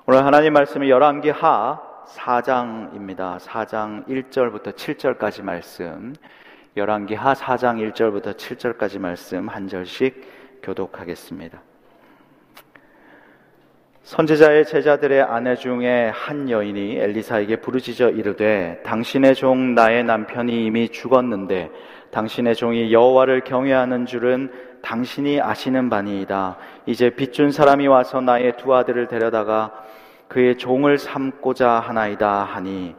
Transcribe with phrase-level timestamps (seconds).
[0.00, 3.38] 오늘 하나님 말씀은 열왕기 하 4장입니다.
[3.38, 6.14] 4장 1절부터 7절까지 말씀.
[6.76, 11.62] 열왕기 하 4장 1절부터 7절까지 말씀 한 절씩 교독하겠습니다.
[14.02, 21.70] 선지자의 제자들의 아내 중에 한 여인이 엘리사에게 부르짖어 이르되 당신의 종 나의 남편이 이미 죽었는데
[22.10, 26.56] 당신의 종이 여호와를 경외하는 줄은 당신이 아시는 바니이다.
[26.86, 29.72] 이제 빚준 사람이 와서 나의 두 아들을 데려다가
[30.28, 32.94] 그의 종을 삼고자 하나이다 하니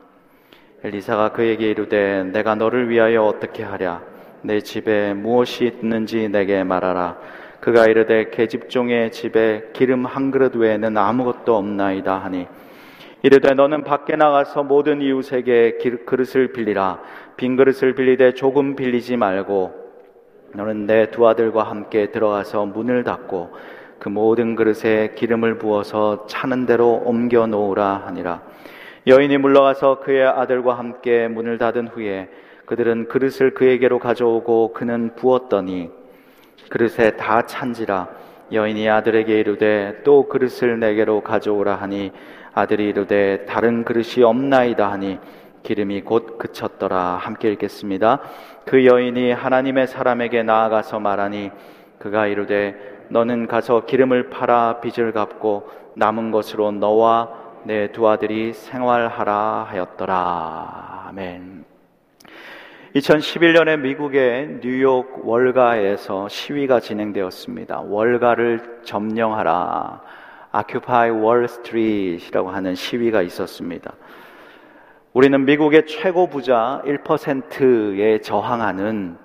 [0.83, 4.01] 엘리사가 그에게 이르되 내가 너를 위하여 어떻게 하랴?
[4.41, 7.17] 내 집에 무엇이 있는지 내게 말하라.
[7.61, 12.47] 그가 이르되 계집종의 집에 기름 한 그릇 외에는 아무것도 없나이다 하니
[13.21, 16.99] 이르되 너는 밖에 나가서 모든 이웃에게 그릇을 빌리라.
[17.37, 19.82] 빈 그릇을 빌리되 조금 빌리지 말고
[20.53, 23.51] 너는 내 두 아들과 함께 들어가서 문을 닫고
[23.99, 28.41] 그 모든 그릇에 기름을 부어서 차는 대로 옮겨 놓으라 하니라.
[29.07, 32.29] 여인이 물러가서 그의 아들과 함께 문을 닫은 후에
[32.65, 35.89] 그들은 그릇을 그에게로 가져오고 그는 부었더니
[36.69, 38.07] 그릇에 다 찬지라.
[38.51, 42.11] 여인이 아들에게 이르되 또 그릇을 내게로 가져오라 하니
[42.53, 45.17] 아들이 이르되 다른 그릇이 없나이다 하니
[45.63, 47.17] 기름이 곧 그쳤더라.
[47.21, 48.19] 함께 읽겠습니다
[48.65, 51.51] 그 여인이 하나님의 사람에게 나아가서 말하니
[51.99, 52.75] 그가 이르되
[53.09, 61.63] 너는 가서 기름을 팔아 빚을 갚고 남은 것으로 너와 내 두 아들이 생활하라 하였더라 아멘
[62.95, 67.81] 2011년에 미국의 뉴욕 월가에서 시위가 진행되었습니다.
[67.87, 70.01] 월가를 점령하라.
[70.55, 73.93] Occupy Wall Street이라고 하는 시위가 있었습니다.
[75.13, 79.15] 우리는 미국의 최고 부자 1%에 저항하는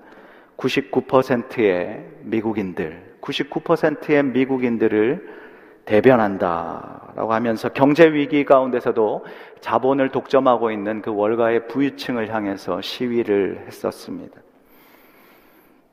[0.58, 5.38] 99%의 미국인들, 99%의 미국인들을
[5.86, 9.24] 대변한다라고 하면서 경제 위기 가운데서도
[9.62, 14.42] 자본을 독점하고 있는 그 월가의 부유층을 향해서 시위를 했었습니다.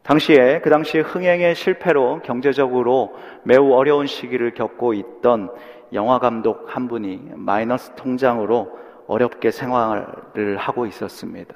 [0.03, 5.51] 당시에 그 당시 흥행의 실패로 경제적으로 매우 어려운 시기를 겪고 있던
[5.93, 11.55] 영화 감독 한 분이 마이너스 통장으로 어렵게 생활을 하고 있었습니다.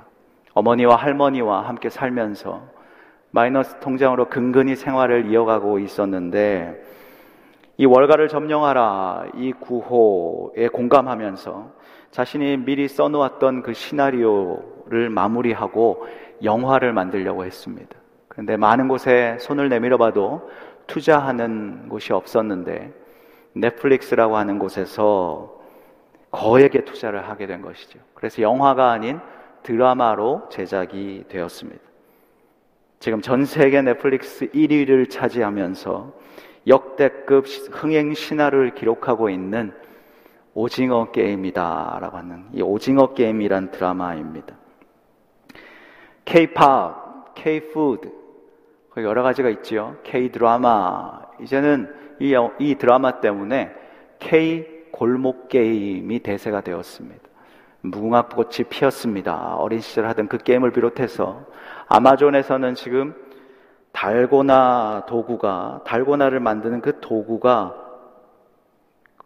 [0.54, 2.62] 어머니와 할머니와 함께 살면서
[3.32, 6.84] 마이너스 통장으로 근근히 생활을 이어가고 있었는데
[7.78, 11.72] 이 월가를 점령하라 이 구호에 공감하면서
[12.12, 16.08] 자신이 미리 써놓았던 그 시나리오를 마무리하고
[16.44, 17.96] 영화를 만들려고 했습니다.
[18.28, 20.50] 그런데 많은 곳에 손을 내밀어 봐도
[20.88, 22.94] 투자하는 곳이 없었는데
[23.54, 25.59] 넷플릭스라고 하는 곳에서
[26.32, 28.00] 거액의 투자를 하게 된 것이죠.
[28.14, 29.20] 그래서 영화가 아닌
[29.64, 31.82] 드라마로 제작이 되었습니다.
[33.00, 36.14] 지금 전 세계 넷플릭스 1위를 차지하면서
[36.68, 39.74] 역대급 흥행 신화를 기록하고 있는
[40.54, 44.56] 오징어 게임이다라고 하는 이 오징어 게임이란 드라마입니다.
[46.26, 48.12] K-팝, K-푸드
[48.98, 49.96] 여러 가지가 있지요.
[50.04, 53.74] K-드라마 이제는 이, 이 드라마 때문에
[54.20, 57.22] K 골목 게임이 대세가 되었습니다.
[57.84, 59.56] 무궁화꽃이 피었습니다.
[59.56, 61.46] 어린 시절 하던 그 게임을 비롯해서
[61.88, 63.16] 아마존에서는 지금
[63.94, 67.76] 달고나 도구가 달고나를 만드는 그 도구가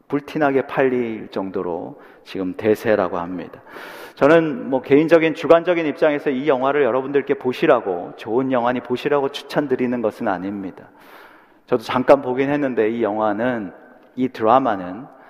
[0.10, 3.64] 불티나게 팔릴 정도로 지금 대세라고 합니다.
[4.14, 10.90] 저는 뭐 개인적인 주관적인 입장에서 이 영화를 여러분들께 보시라고 좋은 영화니 보시라고 추천드리는 것은 아닙니다.
[11.66, 13.74] 저도 잠깐 보긴 했는데 이 영화는
[14.16, 15.23] 이 드라마는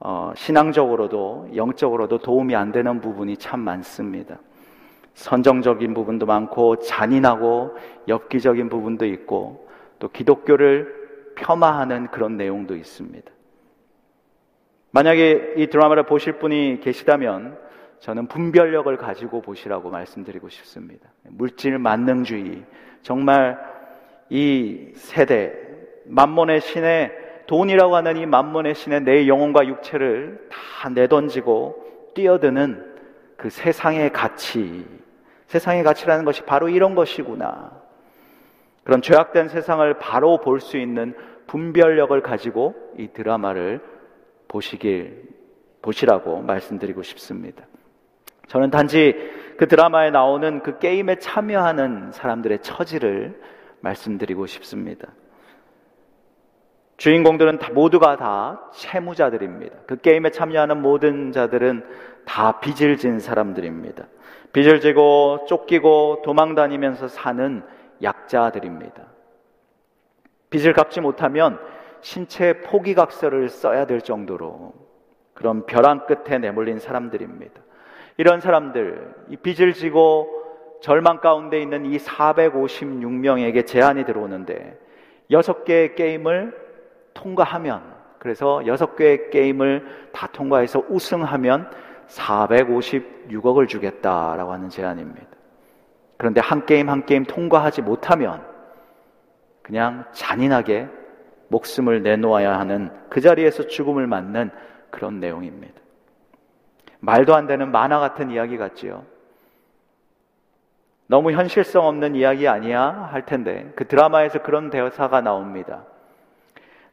[0.00, 4.38] 어, 신앙적으로도 영적으로도 도움이 안 되는 부분이 참 많습니다.
[5.14, 7.76] 선정적인 부분도 많고 잔인하고
[8.06, 13.30] 엽기적인 부분도 있고 또 기독교를 폄하하는 그런 내용도 있습니다.
[14.92, 17.58] 만약에 이 드라마를 보실 분이 계시다면
[17.98, 21.08] 저는 분별력을 가지고 보시라고 말씀드리고 싶습니다.
[21.24, 22.64] 물질 만능주의.
[23.02, 23.58] 정말
[24.30, 25.52] 이 세대,
[26.04, 32.84] 만몬의 신의 돈이라고 하는 이 만몬의 신의 내 영혼과 육체를 다 내던지고 뛰어드는
[33.38, 34.86] 그 세상의 가치,
[35.46, 37.72] 세상의 가치라는 것이 바로 이런 것이구나.
[38.84, 41.14] 그런 죄악된 세상을 바로 볼 수 있는
[41.46, 43.80] 분별력을 가지고 이 드라마를
[44.46, 45.22] 보시길,
[45.80, 47.64] 보시라고 말씀드리고 싶습니다.
[48.48, 49.14] 저는 단지
[49.56, 53.40] 그 드라마에 나오는 그 게임에 참여하는 사람들의 처지를
[53.80, 55.08] 말씀드리고 싶습니다.
[56.98, 59.76] 주인공들은 다, 모두가 다 채무자들입니다.
[59.86, 61.84] 그 게임에 참여하는 모든 자들은
[62.24, 64.04] 다 빚을 진 사람들입니다.
[64.52, 67.62] 빚을 지고 쫓기고 도망 다니면서 사는
[68.02, 69.04] 약자들입니다.
[70.50, 71.60] 빚을 갚지 못하면
[72.00, 74.74] 신체 포기각서를 써야 될 정도로
[75.34, 77.60] 그런 벼랑 끝에 내몰린 사람들입니다.
[78.16, 80.28] 이런 사람들, 이 빚을 지고
[80.80, 84.76] 절망 가운데 있는 이 456명에게 제안이 들어오는데
[85.30, 86.67] 여섯 개의 게임을
[87.18, 87.82] 통과하면
[88.18, 91.70] 그래서 여섯 개의 게임을 다 통과해서 우승하면
[92.08, 95.26] 456억을 주겠다라고 하는 제안입니다.
[96.16, 98.44] 그런데 한 게임 한 게임 통과하지 못하면
[99.62, 100.88] 그냥 잔인하게
[101.48, 104.50] 목숨을 내놓아야 하는 그 자리에서 죽음을 맞는
[104.90, 105.74] 그런 내용입니다.
[107.00, 109.04] 말도 안 되는 만화 같은 이야기 같지요.
[111.06, 115.84] 너무 현실성 없는 이야기 아니야 할 텐데 그 드라마에서 그런 대사가 나옵니다.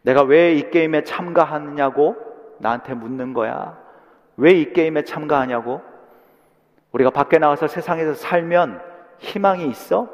[0.05, 2.15] 내가 왜 이 게임에 참가하느냐고
[2.59, 3.77] 나한테 묻는 거야.
[4.37, 5.81] 왜 이 게임에 참가하냐고?
[6.91, 8.81] 우리가 밖에 나와서 세상에서 살면
[9.17, 10.07] 희망이 있어?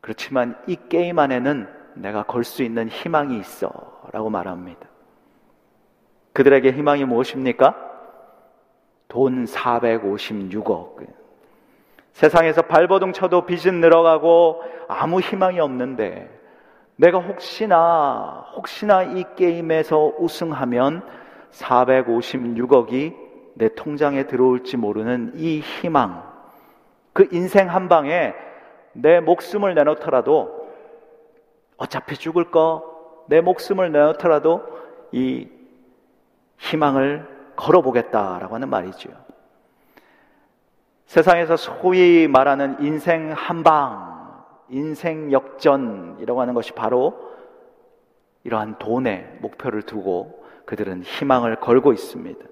[0.00, 3.70] 그렇지만 이 게임 안에는 내가 걸 수 있는 희망이 있어.
[4.12, 4.88] 라고 말합니다.
[6.32, 7.74] 그들에게 희망이 무엇입니까?
[9.08, 11.06] 돈 456억.
[12.12, 16.33] 세상에서 발버둥 쳐도 빚은 늘어가고 아무 희망이 없는데
[16.96, 21.02] 내가 혹시나, 혹시나 이 게임에서 우승하면
[21.52, 23.14] 456억이
[23.54, 26.22] 내 통장에 들어올지 모르는 이 희망.
[27.12, 28.34] 그 인생 한 방에
[28.92, 30.68] 내 목숨을 내놓더라도
[31.76, 32.94] 어차피 죽을 거
[33.26, 34.62] 내 목숨을 내놓더라도
[35.12, 35.48] 이
[36.58, 37.26] 희망을
[37.56, 39.10] 걸어보겠다라고 하는 말이죠.
[41.06, 44.13] 세상에서 소위 말하는 인생 한 방,
[44.68, 47.32] 인생 역전이라고 하는 것이 바로
[48.44, 52.44] 이러한 돈에 목표를 두고 그들은 희망을 걸고 있습니다.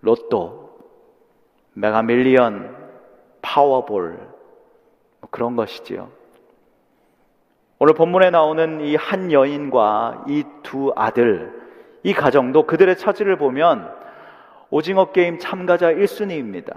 [0.00, 0.78] 로또,
[1.74, 2.76] 메가밀리언,
[3.42, 4.16] 파워볼,
[5.20, 6.10] 뭐 그런 것이지요.
[7.80, 11.52] 오늘 본문에 나오는 이 한 여인과 이 두 아들,
[12.02, 13.92] 이 가정도 그들의 처지를 보면
[14.70, 16.76] 오징어 게임 참가자 1순위입니다.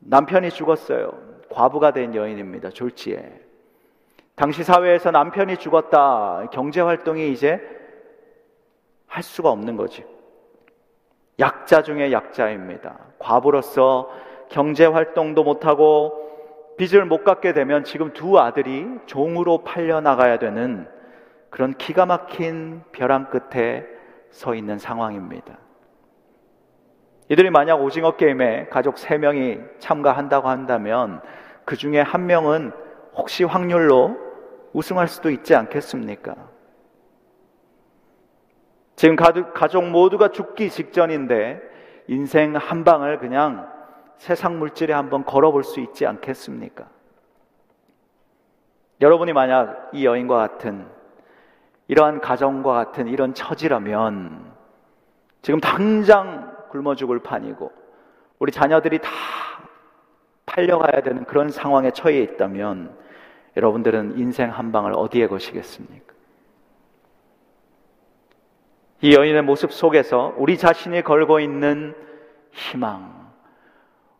[0.00, 1.12] 남편이 죽었어요.
[1.50, 2.70] 과부가 된 여인입니다.
[2.70, 3.40] 졸지에.
[4.34, 6.48] 당시 사회에서 남편이 죽었다.
[6.52, 7.60] 경제 활동이 이제
[9.06, 10.04] 할 수가 없는 거지.
[11.38, 12.98] 약자 중에 약자입니다.
[13.18, 14.10] 과부로서
[14.48, 16.16] 경제 활동도 못하고
[16.76, 20.88] 빚을 못 갚게 되면 지금 두 아들이 종으로 팔려 나가야 되는
[21.50, 23.84] 그런 기가 막힌 벼랑 끝에
[24.30, 25.58] 서 있는 상황입니다.
[27.30, 31.22] 이들이 만약 오징어 게임에 가족 3명이 참가한다고 한다면
[31.64, 32.72] 그 중에 한 명은
[33.14, 34.18] 혹시 확률로
[34.72, 36.34] 우승할 수도 있지 않겠습니까?
[38.96, 41.62] 지금 가족 모두가 죽기 직전인데
[42.08, 43.70] 인생 한 방을 그냥
[44.16, 46.88] 세상 물질에 한번 걸어볼 수 있지 않겠습니까?
[49.00, 50.84] 여러분이 만약 이 여인과 같은
[51.86, 54.52] 이러한 가정과 같은 이런 처지라면
[55.42, 57.70] 지금 당장 굶어 죽을 판이고
[58.38, 59.10] 우리 자녀들이 다
[60.46, 62.96] 팔려가야 되는 그런 상황에 처해 있다면
[63.56, 66.14] 여러분들은 인생 한 방을 어디에 거시겠습니까?
[69.02, 71.94] 이 여인의 모습 속에서 우리 자신이 걸고 있는
[72.52, 73.20] 희망,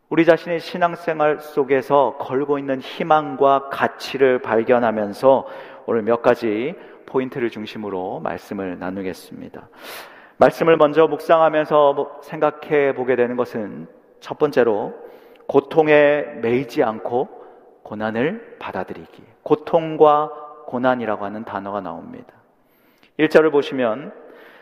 [0.09, 5.47] 우리 자신의 신앙생활 속에서 걸고 있는 희망과 가치를 발견하면서
[5.87, 6.75] 오늘 몇 가지
[7.07, 9.69] 포인트를 중심으로 말씀을 나누겠습니다.
[10.41, 13.87] 말씀을 먼저 묵상하면서 뭐 생각해 보게 되는 것은
[14.21, 14.95] 첫 번째로
[15.47, 17.29] 고통에 매이지 않고
[17.83, 19.23] 고난을 받아들이기.
[19.43, 20.31] 고통과
[20.67, 22.33] 고난이라고 하는 단어가 나옵니다.
[23.19, 24.13] 1절을 보시면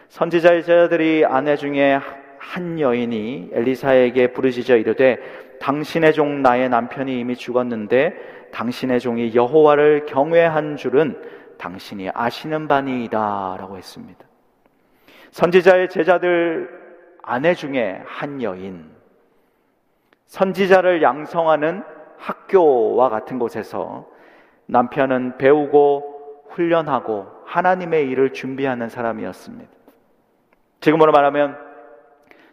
[0.08, 2.00] 선지자의 제자들이 아내 중에
[2.38, 5.18] 한 여인이 엘리사에게 부르짖어 이르되
[5.60, 11.22] 당신의 종 나의 남편이 이미 죽었는데 당신의 종이 여호와를 경외한 줄은
[11.58, 14.27] 당신이 아시는 바니이다라고 했습니다.
[15.30, 16.70] 선지자의 제자들
[17.22, 18.90] 아내 중에 한 여인
[20.26, 21.82] 선지자를 양성하는
[22.18, 24.08] 학교와 같은 곳에서
[24.66, 29.70] 남편은 배우고 훈련하고 하나님의 일을 준비하는 사람이었습니다.
[30.80, 31.56] 지금으로 말하면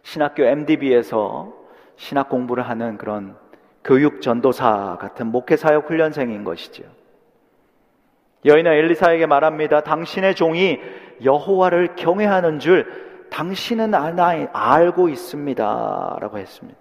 [0.03, 1.53] 신학교 MDB에서
[1.95, 3.35] 신학 공부를 하는 그런
[3.83, 6.83] 교육 전도사 같은 목회 사역 훈련생인 것이죠.
[8.45, 9.81] 여인은 엘리사에게 말합니다.
[9.81, 10.79] 당신의 종이
[11.23, 13.93] 여호와를 경외하는 줄 당신은
[14.53, 16.17] 알고 있습니다.
[16.21, 16.79] 라고 했습니다.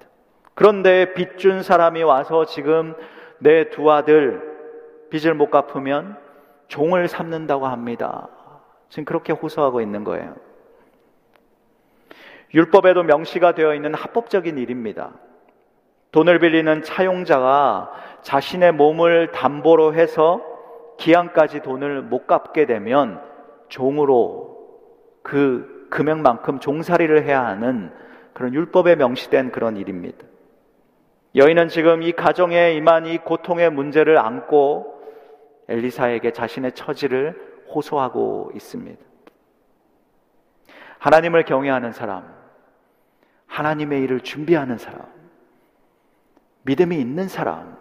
[0.54, 2.94] 그런데 빚 준 사람이 와서 지금
[3.38, 4.40] 내 두 아들
[5.10, 6.16] 빚을 못 갚으면
[6.68, 8.28] 종을 삼는다고 합니다.
[8.88, 10.34] 지금 그렇게 호소하고 있는 거예요.
[12.52, 15.10] 율법에도 명시가 되어 있는 합법적인 일입니다.
[16.12, 17.90] 돈을 빌리는 차용자가
[18.22, 20.40] 자신의 몸을 담보로 해서
[20.98, 23.20] 기한까지 돈을 못 갚게 되면
[23.75, 24.69] 종으로
[25.23, 27.93] 그 금액만큼 종살이를 해야 하는
[28.33, 30.25] 그런 율법에 명시된 그런 일입니다.
[31.35, 35.02] 여인은 지금 이 가정에 임한 이 고통의 문제를 안고
[35.69, 39.02] 엘리사에게 자신의 처지를 호소하고 있습니다.
[40.99, 42.33] 하나님을 경외하는 사람,
[43.47, 45.02] 하나님의 일을 준비하는 사람,
[46.62, 47.76] 믿음이 있는 사람,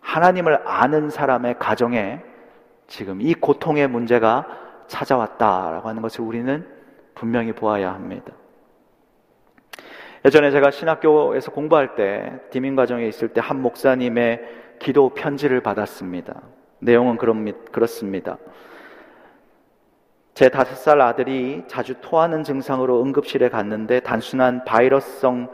[0.00, 2.20] 하나님을 아는 사람의 가정에
[2.86, 6.66] 지금 이 고통의 문제가 찾아왔다라고 하는 것을 우리는
[7.14, 8.32] 분명히 보아야 합니다.
[10.24, 14.42] 예전에 제가 신학교에서 공부할 때 디민 과정에 있을 때 한 목사님의
[14.78, 16.40] 기도 편지를 받았습니다.
[16.78, 18.38] 내용은 그렇습니다.
[20.34, 25.50] 제 다섯 살 아들이 자주 토하는 증상으로 응급실에 갔는데 단순한 바이러스성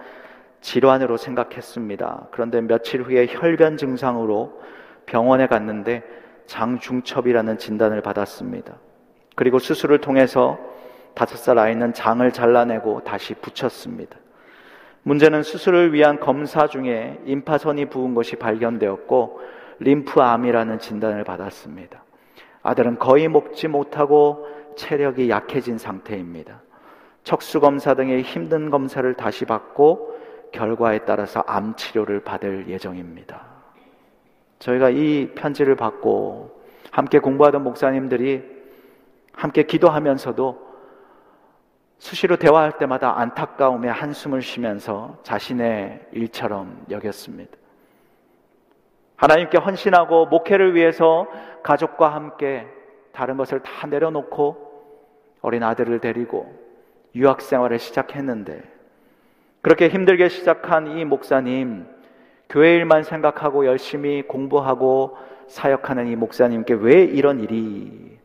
[0.60, 2.28] 질환으로 생각했습니다.
[2.30, 4.60] 그런데 며칠 후에 혈변 증상으로
[5.04, 6.02] 병원에 갔는데
[6.46, 8.75] 장중첩이라는 진단을 받았습니다.
[9.40, 10.59] 그리고 수술을 통해서
[11.14, 14.18] 다섯 살 아이는 장을 잘라내고 다시 붙였습니다.
[15.02, 19.40] 문제는 수술을 위한 검사 중에 임파선이 부은 것이 발견되었고
[19.78, 22.04] 림프암이라는 진단을 받았습니다.
[22.62, 26.61] 아들은 거의 먹지 못하고 체력이 약해진 상태입니다.
[27.25, 30.18] 척수 검사 등의 힘든 검사를 다시 받고
[30.52, 33.47] 결과에 따라서 암 치료를 받을 예정입니다.
[34.59, 38.50] 저희가 이 편지를 받고 함께 공부하던 목사님들이
[39.32, 40.70] 함께 기도하면서도
[41.99, 47.52] 수시로 대화할 때마다 안타까움에 한숨을 쉬면서 자신의 일처럼 여겼습니다.
[49.16, 51.26] 하나님께 헌신하고 목회를 위해서
[51.62, 52.66] 가족과 함께
[53.12, 54.70] 다른 것을 다 내려놓고
[55.42, 56.54] 어린 아들을 데리고
[57.14, 58.62] 유학 생활을 시작했는데
[59.60, 61.87] 그렇게 힘들게 시작한 이 목사님
[62.49, 65.18] 교회 일만 생각하고 열심히 공부하고
[65.49, 68.18] 사역하는 이 목사님께 왜 이런 일이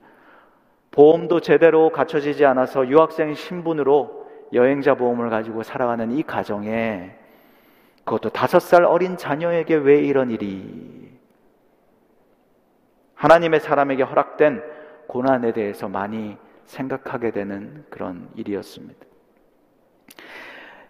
[0.96, 7.14] 보험도 제대로 갖춰지지 않아서 유학생 신분으로 여행자 보험을 가지고 살아가는 이 가정에
[8.06, 11.12] 그것도 다섯 살 어린 자녀에게 왜 이런 일이
[13.16, 14.64] 하나님의 사람에게 허락된
[15.08, 19.06] 고난에 대해서 많이 생각하게 되는 그런 일이었습니다.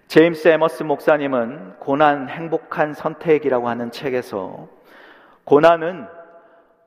[0.07, 4.67] 제임스 에머스 목사님은 고난 행복한 선택이라고 하는 책에서
[5.45, 6.05] 고난은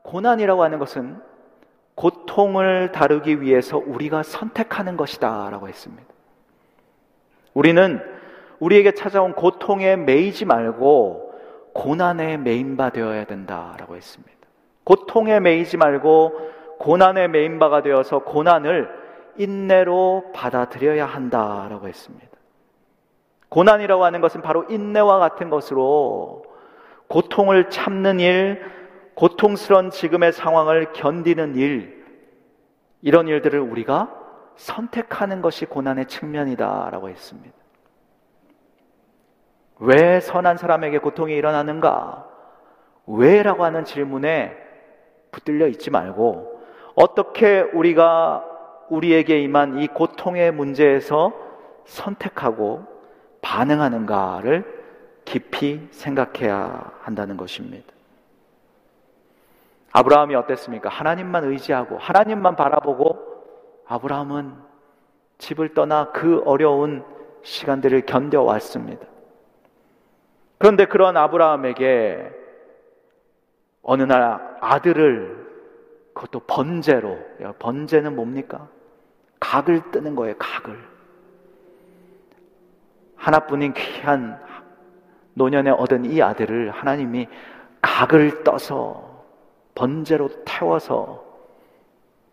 [0.03, 1.28] 고난이라고 하는 것은
[1.99, 6.05] 고통을 다루기 위해서 우리가 선택하는 것이다 라고 했습니다.
[7.55, 8.01] 우리는
[8.61, 11.35] 우리에게 찾아온 고통에 매이지 말고
[11.75, 14.33] 고난에 매인바 되어야 된다 라고 했습니다.
[14.85, 18.89] 고통에 매이지 말고 고난의 메인바가 되어서 고난을
[19.37, 22.29] 인내로 받아들여야 한다라고 했습니다.
[23.49, 26.45] 고난이라고 하는 것은 바로 인내와 같은 것으로
[27.09, 28.78] 고통을 참는 일,
[29.19, 32.07] 고통스러운 지금의 상황을 견디는 일,
[33.03, 34.15] 이런 일들을 우리가
[34.55, 37.57] 선택하는 것이 고난의 측면이다라고 했습니다.
[39.81, 42.29] 왜 선한 사람에게 고통이 일어나는가?
[43.09, 44.57] 왜 라고 하는 질문에
[45.33, 46.63] 붙들려 있지 말고
[46.95, 48.45] 어떻게 우리가
[48.89, 51.33] 우리에게 임한 이 고통의 문제에서
[51.87, 52.85] 선택하고
[53.43, 54.65] 반응하는가를
[55.25, 57.98] 깊이 생각해야 한다는 것입니다.
[59.99, 60.89] 아브라함이 어땠습니까?
[60.89, 63.19] 하나님만 의지하고 하나님만 바라보고
[63.89, 64.55] 아브라함은
[65.39, 67.05] 집을 떠나 그 어려운
[67.43, 69.05] 시간들을 견뎌왔습니다.
[70.59, 72.33] 그런데 그런 아브라함에게
[73.83, 75.49] 어느 날 아들을
[76.15, 77.19] 그것도 번제로.
[77.59, 78.69] 번제는 뭡니까?
[79.41, 80.79] 각을 뜨는 거예요, 각을.
[83.17, 84.41] 하나뿐인 귀한
[85.35, 87.27] 노년에 얻은 이 아들을 하나님이
[87.81, 89.08] 각을 떠서
[89.79, 91.23] 번제로 태워서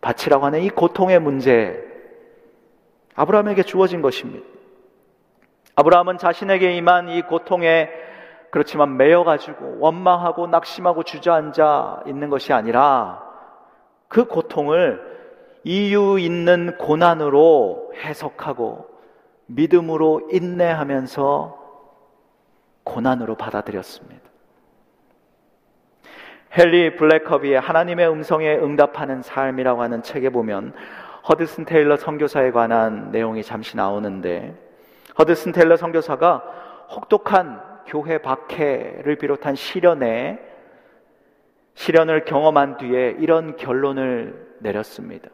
[0.00, 1.80] 바치라고 하는 이 고통의 문제,
[3.14, 4.44] 아브라함에게 주어진 것입니다.
[5.76, 7.88] 아브라함은 자신에게 임한 이 고통에
[8.50, 13.22] 그렇지만 매여 가지고 원망하고 낙심하고 주저앉아 있는 것이 아니라
[14.08, 15.00] 그 고통을
[15.62, 18.88] 이유 있는 고난으로 해석하고
[19.46, 21.58] 믿음으로 인내하면서
[22.82, 24.25] 고난으로 받아들였습니다.
[26.58, 30.72] 헨리 블랙커비의 하나님의 음성에 응답하는 삶이라고 하는 책에 보면
[31.28, 34.54] 허드슨 테일러 선교사에 관한 내용이 잠시 나오는데
[35.18, 36.42] 허드슨 테일러 선교사가
[36.92, 40.38] 혹독한 교회 박해를 비롯한 시련에
[41.74, 45.28] 시련을 경험한 뒤에 이런 결론을 내렸습니다.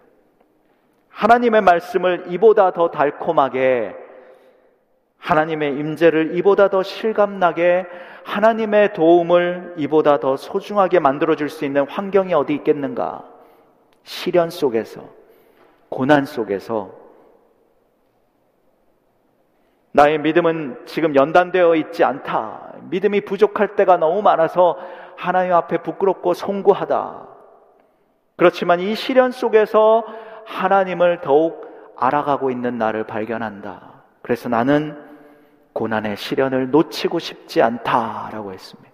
[1.08, 3.94] 하나님의 말씀을 이보다 더 달콤하게
[5.22, 7.86] 하나님의 임재를 이보다 더 실감나게
[8.24, 13.24] 하나님의 도움을 이보다 더 소중하게 만들어 줄 수 있는 환경이 어디 있겠는가?
[14.02, 15.04] 시련 속에서
[15.88, 16.90] 고난 속에서
[19.92, 22.72] 나의 믿음은 지금 연단되어 있지 않다.
[22.90, 24.76] 믿음이 부족할 때가 너무 많아서
[25.16, 27.28] 하나님 앞에 부끄럽고 송구하다.
[28.36, 30.04] 그렇지만 이 시련 속에서
[30.46, 34.02] 하나님을 더욱 알아가고 있는 나를 발견한다.
[34.22, 35.11] 그래서 나는
[35.72, 38.92] 고난의 시련을 놓치고 싶지 않다라고 했습니다.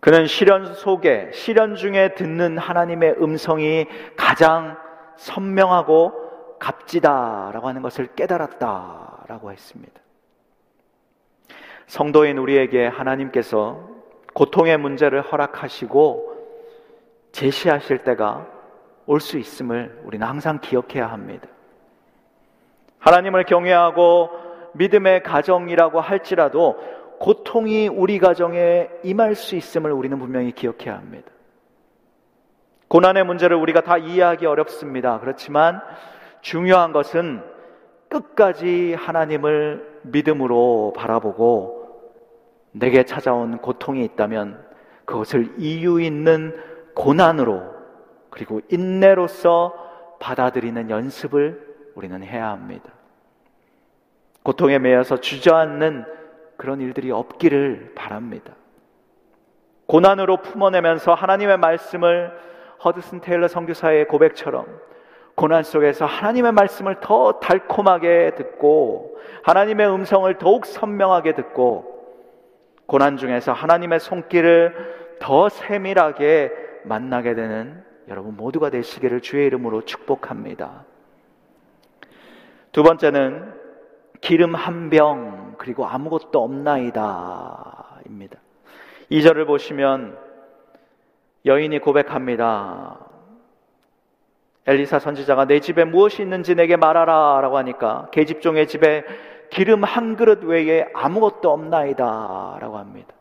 [0.00, 4.78] 그는 시련 속에, 시련 중에 듣는 하나님의 음성이 가장
[5.16, 10.00] 선명하고 값지다라고 하는 것을 깨달았다라고 했습니다.
[11.86, 13.88] 성도인 우리에게 하나님께서
[14.32, 16.30] 고통의 문제를 허락하시고
[17.32, 18.46] 제시하실 때가
[19.06, 21.48] 올 수 있음을 우리는 항상 기억해야 합니다.
[23.00, 24.30] 하나님을 경외하고
[24.74, 26.78] 믿음의 가정이라고 할지라도
[27.18, 31.30] 고통이 우리 가정에 임할 수 있음을 우리는 분명히 기억해야 합니다.
[32.88, 35.20] 고난의 문제를 우리가 다 이해하기 어렵습니다.
[35.20, 35.80] 그렇지만
[36.40, 37.42] 중요한 것은
[38.08, 41.80] 끝까지 하나님을 믿음으로 바라보고
[42.72, 44.64] 내게 찾아온 고통이 있다면
[45.04, 46.56] 그것을 이유 있는
[46.94, 47.62] 고난으로
[48.30, 49.74] 그리고 인내로서
[50.20, 52.90] 받아들이는 연습을 우리는 해야 합니다.
[54.42, 56.04] 고통에 매여서 주저앉는
[56.56, 58.54] 그런 일들이 없기를 바랍니다.
[59.86, 62.32] 고난으로 품어내면서 하나님의 말씀을
[62.84, 64.66] 허드슨 테일러 선교사의 고백처럼
[65.34, 71.90] 고난 속에서 하나님의 말씀을 더 달콤하게 듣고 하나님의 음성을 더욱 선명하게 듣고
[72.86, 76.52] 고난 중에서 하나님의 손길을 더 세밀하게
[76.84, 80.84] 만나게 되는 여러분 모두가 되시기를 주의 이름으로 축복합니다.
[82.72, 83.52] 두 번째는
[84.20, 88.00] 기름 한 병, 그리고 아무것도 없나이다.
[88.06, 88.38] 입니다.
[89.10, 90.16] 2절을 보시면
[91.46, 92.98] 여인이 고백합니다.
[94.66, 99.04] 엘리사 선지자가 내 집에 무엇이 있는지 내게 말하라 라고 하니까 계집종의 집에
[99.50, 103.14] 기름 한 그릇 외에 아무것도 없나이다 라고 합니다.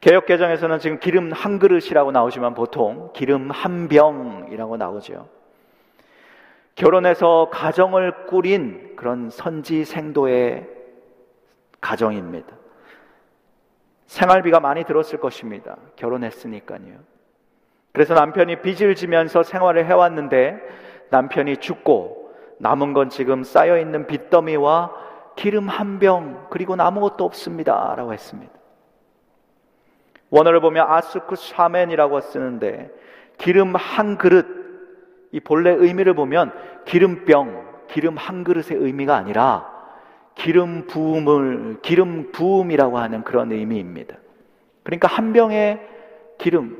[0.00, 5.28] 개혁개정에서는 지금 기름 한 그릇이라고 나오지만 보통 기름 한 병이라고 나오죠.
[6.74, 10.68] 결혼해서 가정을 꾸린 그런 선지 생도의
[11.80, 12.48] 가정입니다.
[14.06, 15.76] 생활비가 많이 들었을 것입니다.
[15.96, 16.98] 결혼했으니까요.
[17.92, 20.60] 그래서 남편이 빚을 지면서 생활을 해왔는데
[21.10, 25.04] 남편이 죽고 남은 건 지금 쌓여있는 빚더미와
[25.36, 27.94] 기름 한 병, 그리고 아무것도 없습니다.
[27.96, 28.52] 라고 했습니다.
[30.30, 32.90] 원어를 보면 아스쿠 샤멘이라고 쓰는데
[33.38, 34.63] 기름 한 그릇,
[35.34, 36.52] 이 본래 의미를 보면
[36.84, 39.68] 기름병, 기름 한 그릇의 의미가 아니라
[40.36, 44.16] 기름 부음을 기름 부음이라고 하는 그런 의미입니다.
[44.84, 45.80] 그러니까 한 병의
[46.38, 46.78] 기름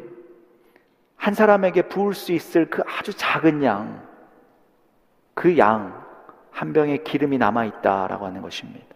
[1.16, 4.06] 한 사람에게 부을 수 있을 그 아주 작은 양,
[5.34, 6.04] 그 양,
[6.52, 8.86] 한 병의 기름이 남아 있다라고 하는 것입니다.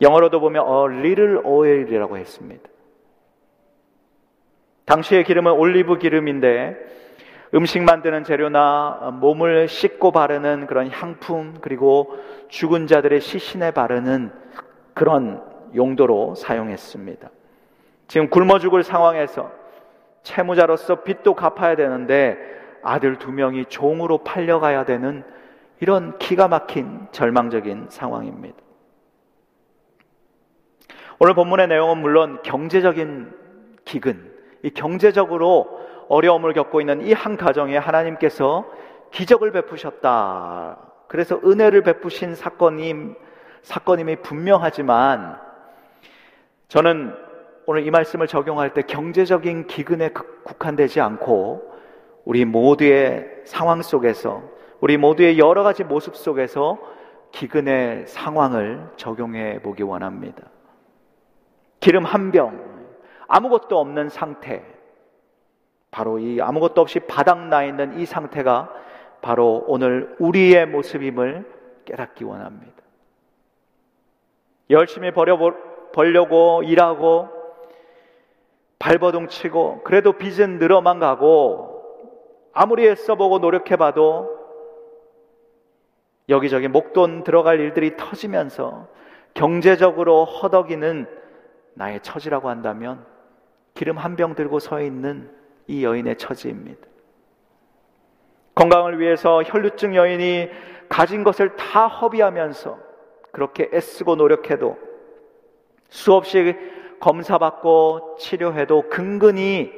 [0.00, 2.68] 영어로도 보면 a little oil이라고 했습니다.
[4.86, 7.09] 당시의 기름은 올리브 기름인데
[7.54, 12.16] 음식 만드는 재료나 몸을 씻고 바르는 그런 향품 그리고
[12.48, 14.30] 죽은 자들의 시신에 바르는
[14.94, 15.42] 그런
[15.74, 17.30] 용도로 사용했습니다.
[18.06, 19.50] 지금 굶어 죽을 상황에서
[20.22, 22.36] 채무자로서 빚도 갚아야 되는데
[22.82, 25.24] 아들 두 명이 종으로 팔려가야 되는
[25.80, 28.56] 이런 기가 막힌 절망적인 상황입니다.
[31.18, 33.32] 오늘 본문의 내용은 물론 경제적인
[33.84, 34.32] 기근,
[34.62, 35.80] 이 경제적으로
[36.10, 38.66] 어려움을 겪고 있는 이 한 가정에 하나님께서
[39.12, 40.78] 기적을 베푸셨다.
[41.08, 43.14] 그래서 은혜를 베푸신 사건임,
[43.62, 45.38] 사건임이 분명하지만
[46.68, 47.14] 저는
[47.66, 50.10] 오늘 이 말씀을 적용할 때 경제적인 기근에
[50.44, 51.70] 국한되지 않고
[52.24, 54.42] 우리 모두의 상황 속에서
[54.80, 56.78] 우리 모두의 여러 가지 모습 속에서
[57.32, 60.42] 기근의 상황을 적용해 보기 원합니다.
[61.80, 62.58] 기름 한 병,
[63.28, 64.64] 아무것도 없는 상태,
[65.90, 68.72] 바로 이 아무것도 없이 바닥나 있는 이 상태가
[69.20, 71.44] 바로 오늘 우리의 모습임을
[71.84, 72.72] 깨닫기 원합니다.
[74.70, 75.38] 열심히 벌여
[75.92, 77.28] 벌려고 일하고
[78.78, 81.82] 발버둥 치고 그래도 빚은 늘어만 가고
[82.52, 84.38] 아무리 애써보고 노력해봐도
[86.28, 88.86] 여기저기 목돈 들어갈 일들이 터지면서
[89.34, 91.06] 경제적으로 허덕이는
[91.74, 93.04] 나의 처지라고 한다면
[93.74, 95.30] 기름 한 병 들고 서 있는
[95.70, 96.80] 이 여인의 처지입니다.
[98.56, 100.50] 건강을 위해서 혈류증 여인이
[100.88, 102.78] 가진 것을 다 허비하면서
[103.30, 104.76] 그렇게 애쓰고 노력해도
[105.88, 106.56] 수없이
[106.98, 109.72] 검사받고 치료해도 근근히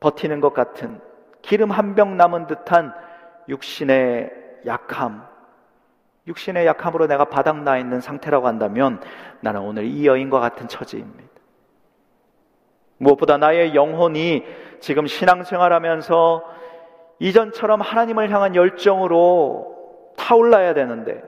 [0.00, 1.00] 버티는 것 같은
[1.40, 2.92] 기름 한 병 남은 듯한
[3.48, 5.24] 육신의 약함,
[6.26, 9.00] 육신의 약함으로 내가 바닥나 있는 상태라고 한다면
[9.40, 11.33] 나는 오늘 이 여인과 같은 처지입니다.
[12.98, 14.44] 무엇보다 나의 영혼이
[14.80, 16.44] 지금 신앙생활하면서
[17.18, 21.22] 이전처럼 하나님을 향한 열정으로 타올라야 되는데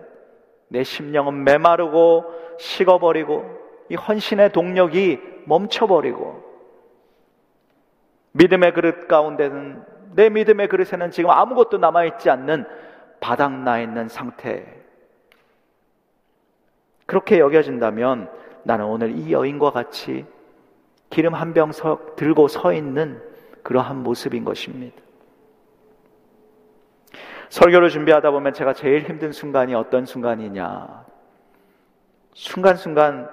[0.69, 2.25] 내 심령은 메마르고
[2.59, 3.45] 식어버리고
[3.89, 6.45] 이 헌신의 동력이 멈춰버리고
[8.33, 9.83] 믿음의 그릇 가운데는
[10.15, 12.67] 내 믿음의 그릇에는 지금 아무것도 남아있지 않는
[13.21, 14.67] 바닥나 있는 상태.
[17.07, 18.31] 그렇게 여겨진다면
[18.65, 20.27] 나는 오늘 이 여인과 같이
[21.11, 21.71] 기름 한 병
[22.17, 23.21] 들고 서 있는
[23.63, 24.97] 그러한 모습인 것입니다.
[27.49, 31.05] 설교를 준비하다 보면 제가 제일 힘든 순간이 어떤 순간이냐.
[32.35, 33.31] 순간순간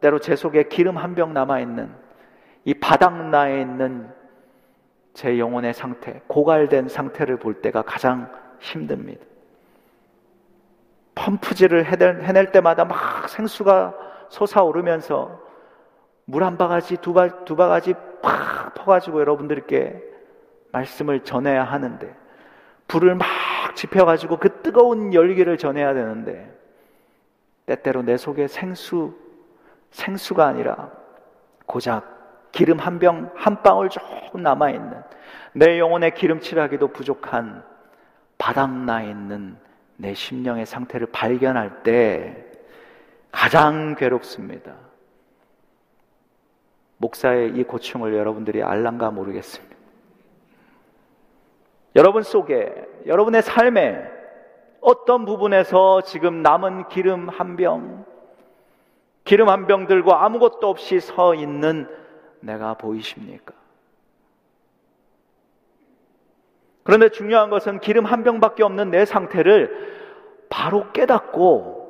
[0.00, 1.90] 때로 제 속에 기름 한 병 남아있는
[2.64, 4.08] 이 바닥나에 있는
[5.12, 9.24] 제 영혼의 상태, 고갈된 상태를 볼 때가 가장 힘듭니다.
[11.14, 13.94] 펌프질을 해낼 때마다 막 생수가
[14.30, 15.49] 솟아오르면서
[16.30, 20.02] 물 한 바가지, 두, 바, 두 바가지 팍 퍼가지고 여러분들께
[20.72, 22.14] 말씀을 전해야 하는데,
[22.86, 23.26] 불을 막
[23.74, 26.56] 지펴가지고 그 뜨거운 열기를 전해야 되는데,
[27.66, 29.14] 때때로 내 속에 생수,
[29.90, 30.90] 생수가 아니라
[31.66, 35.02] 고작 기름 한 병, 한 방울 조금 남아있는
[35.54, 37.64] 내 영혼의 기름칠하기도 부족한
[38.38, 39.56] 바닥나 있는
[39.96, 42.44] 내 심령의 상태를 발견할 때
[43.30, 44.89] 가장 괴롭습니다.
[47.00, 49.74] 목사의 이 고충을 여러분들이 알란가 모르겠습니다.
[51.96, 52.72] 여러분 속에,
[53.06, 54.04] 여러분의 삶에
[54.82, 58.04] 어떤 부분에서 지금 남은 기름 한 병,
[59.24, 61.88] 기름 한 병 들고 아무것도 없이 서 있는
[62.40, 63.54] 내가 보이십니까?
[66.82, 71.80] 그런데 중요한 것은 기름 한 병밖에 없는 내 상태를 바로 깨닫고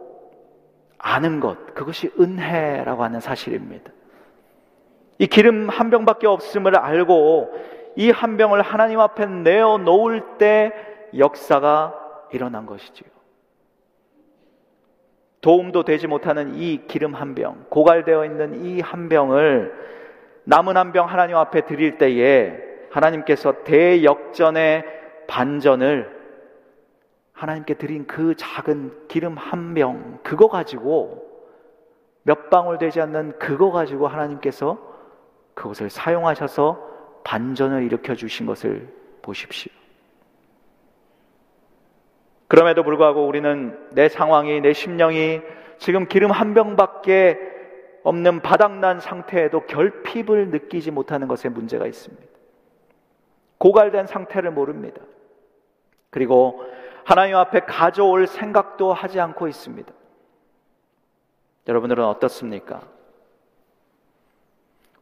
[0.98, 3.90] 아는 것, 그것이 은혜라고 하는 사실입니다.
[5.20, 7.52] 이 기름 한 병밖에 없음을 알고
[7.96, 10.72] 이 한 병을 하나님 앞에 내어 놓을 때
[11.16, 11.94] 역사가
[12.32, 13.08] 일어난 것이지요.
[15.42, 19.74] 도움도 되지 못하는 이 기름 한 병, 고갈되어 있는 이 한 병을
[20.44, 22.58] 남은 한 병 하나님 앞에 드릴 때에
[22.90, 24.84] 하나님께서 대역전의
[25.26, 26.18] 반전을
[27.32, 31.26] 하나님께 드린 그 작은 기름 한 병, 그거 가지고
[32.22, 34.89] 몇 방울 되지 않는 그거 가지고 하나님께서
[35.60, 38.88] 그것을 사용하셔서 반전을 일으켜 주신 것을
[39.20, 39.70] 보십시오.
[42.48, 45.42] 그럼에도 불구하고 우리는 내 상황이, 내 심령이
[45.76, 47.38] 지금 기름 한 병밖에
[48.04, 52.26] 없는 바닥난 상태에도 결핍을 느끼지 못하는 것에 문제가 있습니다.
[53.58, 55.02] 고갈된 상태를 모릅니다.
[56.08, 56.64] 그리고
[57.04, 59.92] 하나님 앞에 가져올 생각도 하지 않고 있습니다.
[61.68, 62.80] 여러분들은 어떻습니까?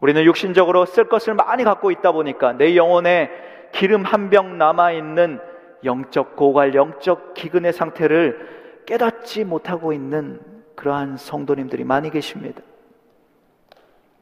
[0.00, 3.30] 우리는 육신적으로 쓸 것을 많이 갖고 있다 보니까 내 영혼에
[3.72, 5.40] 기름 한 병 남아있는
[5.84, 10.40] 영적 고갈, 영적 기근의 상태를 깨닫지 못하고 있는
[10.74, 12.62] 그러한 성도님들이 많이 계십니다.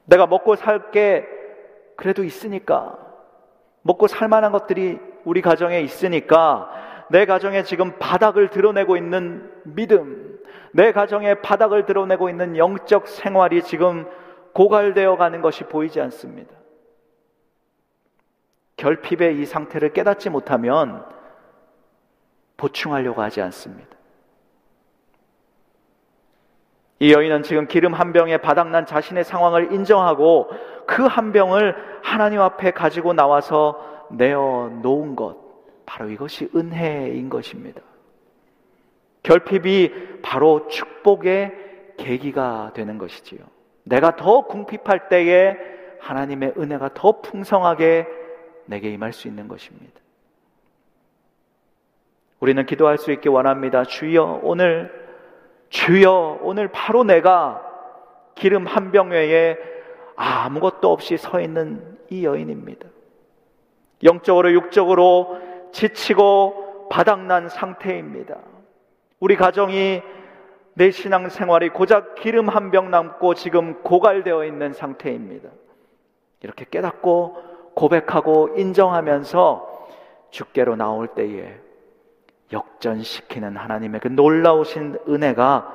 [0.04, 1.26] 내가 먹고 살 게
[1.96, 2.98] 그래도 있으니까,
[3.82, 6.70] 먹고 살 만한 것들이 우리 가정에 있으니까,
[7.08, 10.38] 내 가정에 지금 바닥을 드러내고 있는 믿음,
[10.72, 14.06] 내 가정에 바닥을 드러내고 있는 영적 생활이 지금
[14.56, 16.50] 고갈되어 가는 것이 보이지 않습니다.
[18.78, 21.04] 결핍의 이 상태를 깨닫지 못하면
[22.56, 23.94] 보충하려고 하지 않습니다.
[27.00, 30.48] 이 여인은 지금 기름 한 병에 바닥난 자신의 상황을 인정하고
[30.86, 35.36] 그 한 병을 하나님 앞에 가지고 나와서 내어 놓은 것.
[35.84, 37.82] 바로 이것이 은혜인 것입니다.
[39.22, 41.52] 결핍이 바로 축복의
[41.98, 43.55] 계기가 되는 것이지요.
[43.86, 45.56] 내가 더 궁핍할 때에
[46.00, 48.06] 하나님의 은혜가 더 풍성하게
[48.64, 50.00] 내게 임할 수 있는 것입니다.
[52.40, 53.84] 우리는 기도할 수 있게 원합니다.
[53.84, 54.92] 주여, 오늘,
[55.70, 57.62] 주여, 오늘 바로 내가
[58.34, 59.56] 기름 한병 외에
[60.16, 62.88] 아무것도 없이 서 있는 이 여인입니다.
[64.02, 65.40] 영적으로, 육적으로
[65.72, 68.36] 지치고 바닥난 상태입니다.
[69.20, 70.02] 우리 가정이
[70.78, 75.48] 내 신앙 생활이 고작 기름 한 병 남고 지금 고갈되어 있는 상태입니다.
[76.42, 79.88] 이렇게 깨닫고 고백하고 인정하면서
[80.30, 81.58] 주께로 나올 때에
[82.52, 85.72] 역전시키는 하나님의 그 놀라우신 은혜가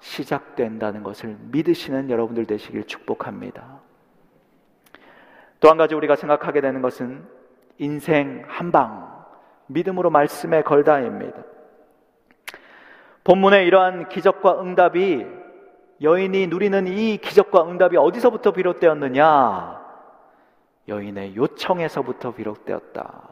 [0.00, 3.80] 시작된다는 것을 믿으시는 여러분들 되시길 축복합니다.
[5.60, 7.24] 또 한 가지 우리가 생각하게 되는 것은
[7.78, 9.24] 인생 한 방,
[9.68, 11.42] 믿음으로 말씀에 걸다입니다.
[13.24, 15.26] 본문의 이러한 기적과 응답이
[16.00, 19.80] 여인이 누리는 이 기적과 응답이 어디서부터 비롯되었느냐?
[20.88, 23.22] 여인의 요청에서부터 비롯되었다.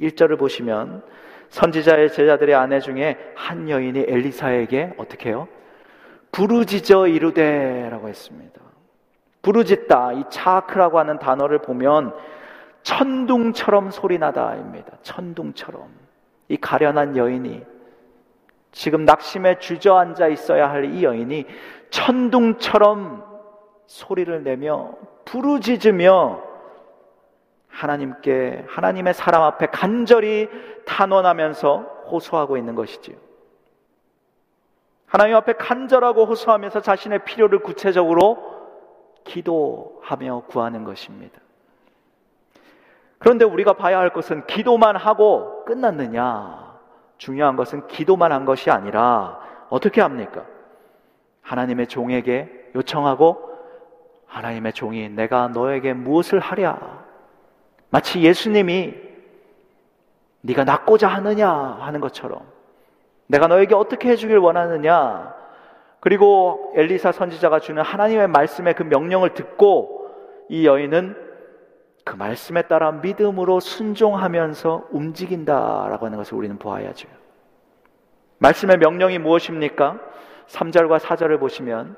[0.00, 1.02] 1절을 보시면
[1.48, 5.48] 선지자의 제자들의 아내 중에 한 여인이 엘리사에게 어떻게 해요?
[6.30, 8.60] 부르짖어 이르되라고 했습니다.
[9.42, 12.14] 부르짖다 이 차크라고 하는 단어를 보면
[12.82, 14.98] 천둥처럼 소리나다입니다.
[15.02, 15.88] 천둥처럼
[16.48, 17.73] 이 가련한 여인이
[18.74, 21.46] 지금 낙심에 주저앉아 있어야 할 이 여인이
[21.90, 23.24] 천둥처럼
[23.86, 26.42] 소리를 내며 부르짖으며
[27.68, 30.48] 하나님께 하나님의 사람 앞에 간절히
[30.86, 31.78] 탄원하면서
[32.10, 33.16] 호소하고 있는 것이지요.
[35.06, 38.38] 하나님 앞에 간절하고 호소하면서 자신의 필요를 구체적으로
[39.24, 41.40] 기도하며 구하는 것입니다.
[43.18, 46.63] 그런데 우리가 봐야 할 것은 기도만 하고 끝났느냐?
[47.24, 50.44] 중요한 것은 기도만 한 것이 아니라 어떻게 합니까?
[51.40, 53.50] 하나님의 종에게 요청하고
[54.26, 57.02] 하나님의 종이 내가 너에게 무엇을 하랴?
[57.88, 58.94] 마치 예수님이
[60.42, 62.42] 네가 낫고자 하느냐 하는 것처럼
[63.26, 65.34] 내가 너에게 어떻게 해주길 원하느냐
[66.00, 70.10] 그리고 엘리사 선지자가 주는 하나님의 말씀의 그 명령을 듣고
[70.50, 71.16] 이 여인은
[72.04, 77.08] 그 말씀에 따라 믿음으로 순종하면서 움직인다라고 하는 것을 우리는 보아야죠.
[78.38, 79.98] 말씀의 명령이 무엇입니까?
[80.46, 81.96] 3절과 4절을 보시면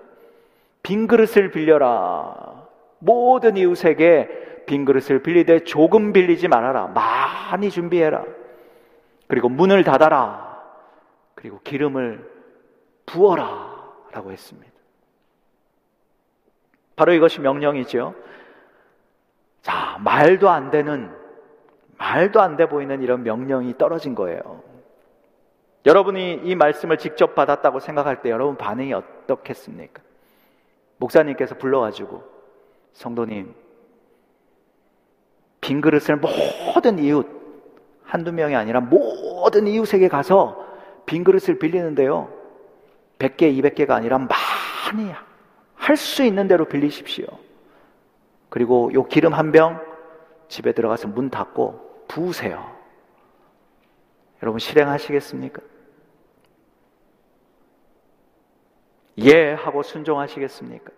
[0.82, 2.66] 빈 그릇을 빌려라.
[3.00, 6.86] 모든 이웃에게 빈 그릇을 빌리되 조금 빌리지 말아라.
[6.86, 8.24] 많이 준비해라.
[9.26, 10.62] 그리고 문을 닫아라.
[11.34, 12.30] 그리고 기름을
[13.06, 13.74] 부어라.
[14.12, 14.72] 라고 했습니다.
[16.94, 18.14] 바로 이것이 명령이죠.
[19.66, 21.10] 자, 말도 안 되는,
[21.98, 24.62] 말도 안 돼 보이는 이런 명령이 떨어진 거예요.
[25.84, 30.02] 여러분이 이 말씀을 직접 받았다고 생각할 때 여러분 반응이 어떻겠습니까?
[30.98, 32.22] 목사님께서 불러가지고,
[32.92, 33.56] 성도님,
[35.60, 37.26] 빈 그릇을 모든 이웃,
[38.04, 40.64] 한두 명이 아니라 모든 이웃에게 가서
[41.06, 42.32] 빈 그릇을 빌리는데요.
[43.18, 45.10] 100개, 200개가 아니라 많이
[45.74, 47.26] 할 수 있는 대로 빌리십시오.
[48.56, 49.78] 그리고 요 기름 한 병
[50.48, 52.74] 집에 들어가서 문 닫고 부으세요.
[54.42, 55.60] 여러분 실행하시겠습니까?
[59.18, 60.90] 예 하고 순종하시겠습니까?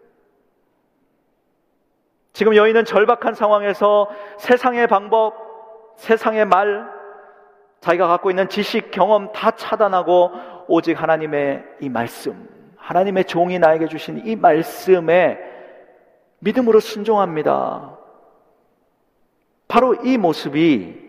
[2.32, 5.34] 지금 여인은 절박한 상황에서 세상의 방법,
[5.96, 6.88] 세상의 말,
[7.80, 10.30] 자기가 갖고 있는 지식, 경험 다 차단하고
[10.68, 15.47] 오직 하나님의 이 말씀, 하나님의 종이 나에게 주신 이 말씀에
[16.40, 17.96] 믿음으로 순종합니다.
[19.66, 21.08] 바로 이 모습이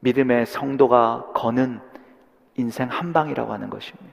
[0.00, 1.80] 믿음의 성도가 거는
[2.56, 4.12] 인생 한 방이라고 하는 것입니다.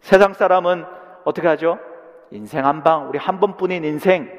[0.00, 0.84] 세상 사람은
[1.24, 1.78] 어떻게 하죠?
[2.30, 4.30] 인생 한 방, 우리 한 번뿐인 인생.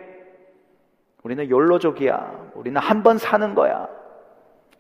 [1.24, 2.52] 우리는 욜로족이야.
[2.54, 3.88] 우리는 한 번 사는 거야.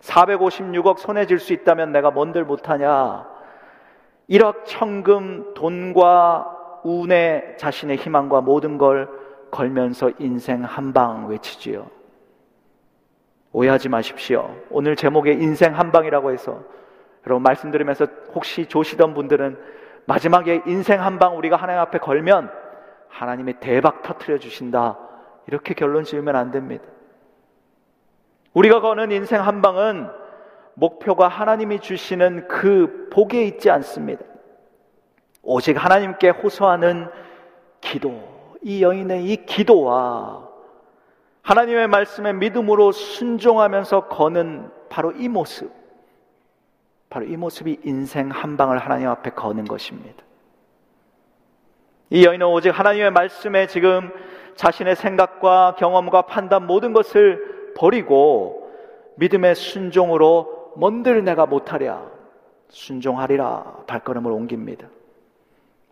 [0.01, 3.27] 456억 손에 쥘 수 있다면 내가 뭔들 못하냐.
[4.29, 9.09] 1억 천금 돈과 운에 자신의 희망과 모든 걸
[9.55, 11.89] 걸면서 인생 한 방 외치지요.
[13.53, 14.53] 오해하지 마십시오.
[14.69, 16.61] 오늘 제목에 인생 한 방이라고 해서
[17.25, 19.57] 여러분 말씀 들으면서 혹시 조시던 분들은
[20.05, 22.51] 마지막에 인생 한 방 우리가 하나님 앞에 걸면
[23.07, 24.99] 하나님의 대박 터트려 주신다.
[25.47, 26.83] 이렇게 결론 지으면 안 됩니다.
[28.53, 30.09] 우리가 거는 인생 한 방은
[30.73, 34.23] 목표가 하나님이 주시는 그 복에 있지 않습니다.
[35.43, 37.07] 오직 하나님께 호소하는
[37.79, 38.21] 기도,
[38.65, 40.49] 이 여인의 이 기도와
[41.43, 45.71] 하나님의 말씀에 믿음으로 순종하면서 거는 바로 이 모습,
[47.07, 50.23] 바로 이 모습이 인생 한 방을 하나님 앞에 거는 것입니다.
[52.09, 54.11] 이 여인은 오직 하나님의 말씀에 지금
[54.55, 58.71] 자신의 생각과 경험과 판단 모든 것을 버리고
[59.17, 62.03] 믿음의 순종으로 뭔들 내가 못하랴
[62.69, 64.87] 순종하리라 발걸음을 옮깁니다.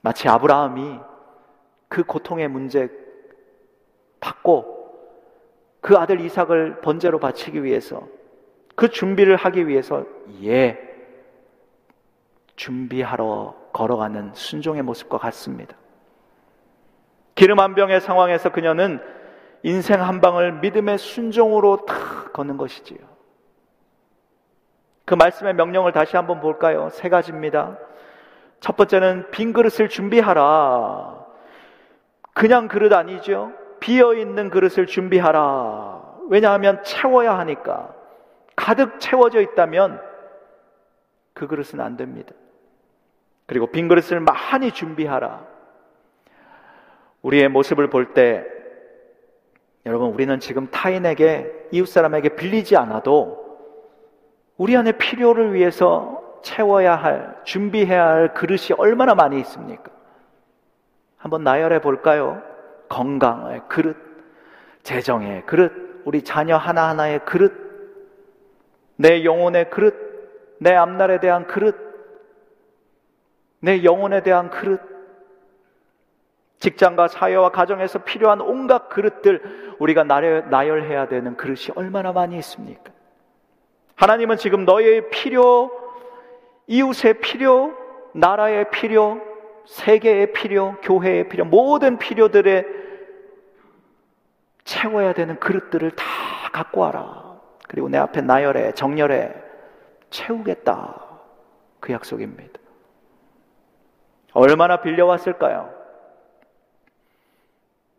[0.02, 1.13] 마치 아브라함이
[1.94, 2.90] 그 고통의 문제
[4.20, 4.74] 받고
[5.80, 8.08] 그 아들 이삭을 번제로 바치기 위해서
[8.76, 10.04] 그 준비를 하기 위해서
[10.42, 10.80] 예
[12.56, 15.78] 준비하러 걸어가는 순종의 모습과 같습니다.
[17.36, 19.00] 기름 한 병의 상황에서 그녀는
[19.62, 22.98] 인생 한 방을 믿음의 순종으로 탁 거는 것이지요.
[25.06, 26.90] 그 말씀의 명령을 다시 한번 볼까요?
[26.90, 27.78] 세 가지입니다.
[28.62, 31.23] 첫 번째는 빈 그릇을 준비하라.
[32.34, 33.52] 그냥 그릇 아니죠.
[33.80, 36.02] 비어 있는 그릇을 준비하라.
[36.30, 37.94] 왜냐하면 채워야 하니까.
[38.56, 40.00] 가득 채워져 있다면
[41.34, 42.34] 그 그릇은 안 됩니다.
[43.46, 45.46] 그리고 빈 그릇을 많이 준비하라.
[47.22, 48.46] 우리의 모습을 볼 때
[49.86, 53.60] 여러분 우리는 지금 타인에게 이웃 사람에게 빌리지 않아도
[54.58, 59.92] 우리 안에 필요를 위해서 채워야 할 준비해야 할 그릇이 얼마나 많이 있습니까?
[61.24, 62.42] 한번 나열해 볼까요?
[62.90, 63.96] 건강의 그릇,
[64.84, 65.72] 재정의 그릇,
[66.04, 67.54] 우리 자녀 하나하나의 그릇,
[68.98, 69.96] 내 영혼의 그릇,
[70.60, 71.78] 내 앞날에 대한 그릇,
[73.62, 74.82] 내 영혼에 대한 그릇,
[76.60, 82.92] 직장과 사회와 가정에서 필요한 온갖 그릇들 우리가 나열 해야 되는 그릇이 얼마나 많이 있습니까?
[83.96, 85.72] 하나님은 지금 너의 필요,
[86.68, 87.72] 이웃의 필요,
[88.14, 89.32] 나라의 필요,
[89.66, 92.66] 세계의 필요, 교회의 필요, 모든 필요들에
[94.64, 96.04] 채워야 되는 그릇들을 다
[96.52, 97.40] 갖고 와라.
[97.68, 99.34] 그리고 내 앞에 나열해, 정렬해,
[100.10, 101.02] 채우겠다.
[101.80, 102.60] 그 약속입니다.
[104.34, 105.74] 얼마나 빌려왔을까요?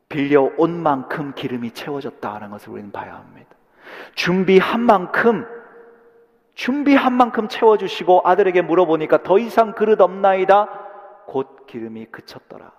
[0.09, 3.51] 빌려온 만큼 기름이 채워졌다는 것을 우리는 봐야 합니다.
[4.15, 5.47] 준비한 만큼,
[6.55, 10.84] 준비한 만큼 채워주시고 아들에게 물어보니까 더 이상 그릇 없나이다.
[11.27, 12.73] 곧 기름이 그쳤더라.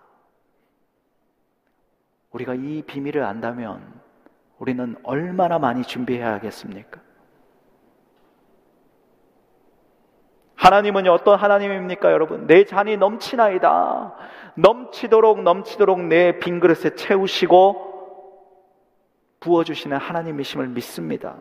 [2.31, 4.01] 우리가 이 비밀을 안다면
[4.59, 7.01] 우리는 얼마나 많이 준비해야겠습니까?
[10.55, 12.47] 하나님은 어떤 하나님입니까, 여러분?
[12.47, 14.15] 내 잔이 넘치나이다.
[14.55, 17.93] 넘치도록 넘치도록 내 빈 그릇에 채우시고
[19.41, 21.37] 부어주시는 하나님이심을 믿습니다.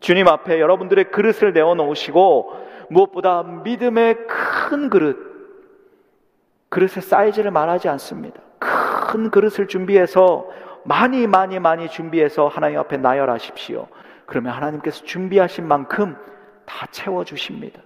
[0.00, 2.56] 주님 앞에 여러분들의 그릇을 내어놓으시고
[2.88, 5.29] 무엇보다 믿음의 큰 그릇,
[6.70, 8.40] 그릇의 사이즈를 말하지 않습니다.
[8.58, 10.48] 큰 그릇을 준비해서
[10.84, 13.88] 많이 많이 많이 준비해서 하나님 앞에 나열하십시오.
[14.24, 16.16] 그러면 하나님께서 준비하신 만큼
[16.64, 17.82] 다 채워주십니다.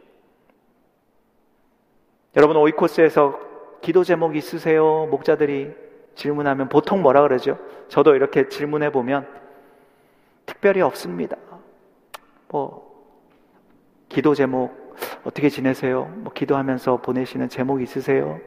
[2.36, 3.40] 여러분 오이코스에서
[3.80, 5.06] 기도 제목 있으세요?
[5.10, 5.72] 목자들이
[6.14, 7.58] 질문하면 보통 뭐라 그러죠?
[7.88, 9.26] 저도 이렇게 질문해 보면
[10.46, 11.36] 특별히 없습니다.
[12.48, 12.92] 뭐
[14.08, 14.94] 기도 제목
[15.24, 16.04] 어떻게 지내세요?
[16.16, 18.40] 뭐 기도하면서 보내시는 제목 있으세요?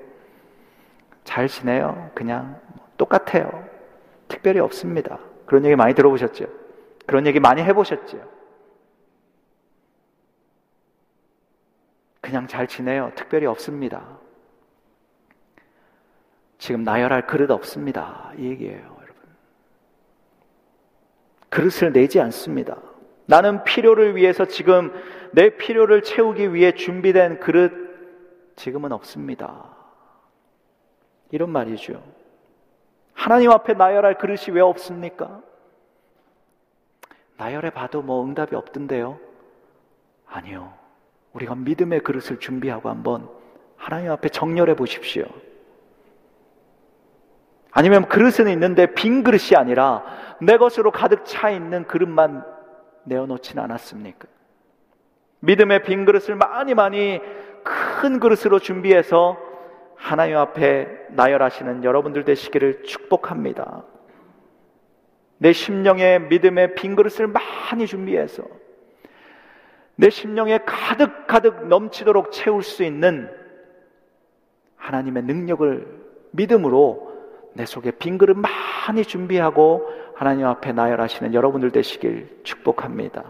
[1.27, 2.09] 잘 지내요?
[2.15, 2.57] 그냥
[2.97, 3.67] 똑같아요.
[4.29, 5.19] 특별히 없습니다.
[5.45, 6.45] 그런 얘기 많이 들어보셨죠?
[7.05, 8.17] 그런 얘기 많이 해보셨죠?
[12.21, 13.11] 그냥 잘 지내요.
[13.15, 14.19] 특별히 없습니다.
[16.57, 18.31] 지금 나열할 그릇 없습니다.
[18.37, 19.15] 이 얘기예요, 여러분.
[21.49, 22.77] 그릇을 내지 않습니다.
[23.25, 24.93] 나는 필요를 위해서 지금
[25.33, 27.73] 내 필요를 채우기 위해 준비된 그릇
[28.55, 29.76] 지금은 없습니다.
[31.31, 32.01] 이런 말이죠.
[33.13, 35.41] 하나님 앞에 나열할 그릇이 왜 없습니까?
[37.37, 39.19] 나열해 봐도 뭐 응답이 없던데요?
[40.27, 40.73] 아니요.
[41.33, 43.29] 우리가 믿음의 그릇을 준비하고 한번
[43.75, 45.25] 하나님 앞에 정렬해 보십시오.
[47.71, 50.03] 아니면 그릇은 있는데 빈 그릇이 아니라
[50.41, 52.43] 내 것으로 가득 차 있는 그릇만
[53.03, 54.27] 내어놓지는 않았습니까?
[55.41, 57.19] 믿음의 빈 그릇을 많이 많이
[57.63, 59.37] 큰 그릇으로 준비해서
[59.97, 63.83] 하나님 앞에 나열하시는 여러분들 되시기를 축복합니다.
[65.39, 68.43] 내 심령의 믿음의 빈 그릇을 많이 준비해서
[69.95, 73.29] 내 심령에 가득 가득 넘치도록 채울 수 있는
[74.77, 75.87] 하나님의 능력을
[76.31, 77.07] 믿음으로
[77.53, 83.23] 내 속에 빈 그릇 많이 준비하고 하나님 앞에 나열하시는 여러분들 되시길 축복합니다.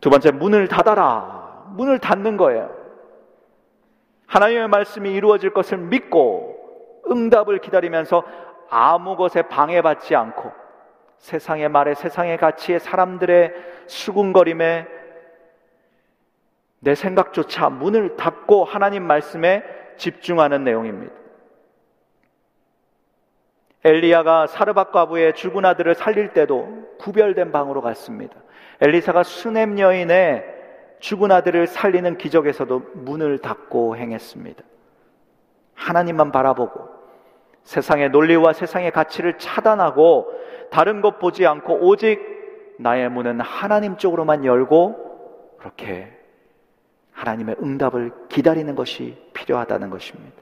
[0.00, 1.72] 두 번째, 문을 닫아라.
[1.76, 2.77] 문을 닫는 거예요.
[4.28, 6.54] 하나님의 말씀이 이루어질 것을 믿고
[7.10, 8.22] 응답을 기다리면서
[8.70, 10.52] 아무 것에 방해받지 않고
[11.16, 13.54] 세상의 말에 세상의 가치에 사람들의
[13.86, 14.86] 수군거림에
[16.80, 19.64] 내 생각조차 문을 닫고 하나님 말씀에
[19.96, 21.12] 집중하는 내용입니다.
[23.84, 28.36] 엘리야가 사르밧 과부의 죽은 아들을 살릴 때도 구별된 방으로 갔습니다.
[28.80, 30.57] 엘리사가 수넴 여인의
[31.00, 34.62] 죽은 아들을 살리는 기적에서도 문을 닫고 행했습니다.
[35.74, 36.88] 하나님만 바라보고
[37.62, 40.32] 세상의 논리와 세상의 가치를 차단하고
[40.70, 42.18] 다른 것 보지 않고 오직
[42.78, 46.12] 나의 문은 하나님 쪽으로만 열고 그렇게
[47.12, 50.36] 하나님의 응답을 기다리는 것이 필요하다는 것입니다.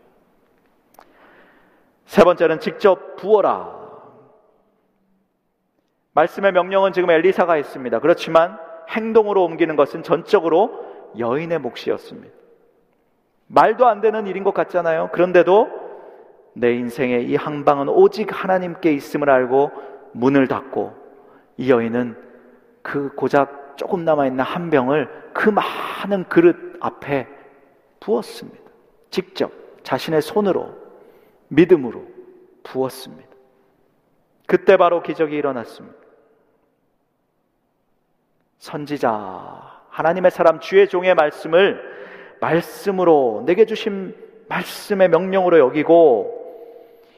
[2.04, 3.86] 세 번째는 직접 부어라.
[6.12, 7.98] 말씀의 명령은 지금 엘리사가 했습니다.
[7.98, 10.84] 그렇지만 행동으로 옮기는 것은 전적으로
[11.18, 12.34] 여인의 몫이었습니다.
[13.48, 15.10] 말도 안 되는 일인 것 같잖아요.
[15.12, 15.68] 그런데도
[16.54, 19.70] 내 인생의 이 항방은 오직 하나님께 있음을 알고
[20.12, 20.94] 문을 닫고
[21.58, 22.16] 이 여인은
[22.82, 27.28] 그 고작 조금 남아있는 한 병을 그 많은 그릇 앞에
[28.00, 28.62] 부었습니다.
[29.10, 30.74] 직접 자신의 손으로
[31.48, 32.04] 믿음으로
[32.62, 33.28] 부었습니다.
[34.46, 36.05] 그때 바로 기적이 일어났습니다.
[38.58, 41.96] 선지자, 하나님의 사람, 주의 종의 말씀을
[42.40, 44.14] 말씀으로 내게 주신
[44.48, 46.36] 말씀의 명령으로 여기고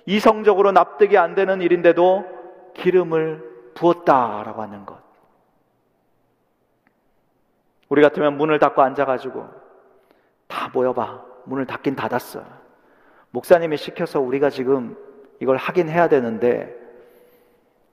[0.07, 2.24] 이성적으로 납득이 안 되는 일인데도
[2.74, 4.99] 기름을 부었다라고 하는 것.
[7.89, 9.47] 우리 같으면 문을 닫고 앉아가지고
[10.47, 11.24] 다 모여봐.
[11.45, 12.43] 문을 닫긴 닫았어.
[13.30, 14.97] 목사님이 시켜서 우리가 지금
[15.41, 16.74] 이걸 하긴 해야 되는데,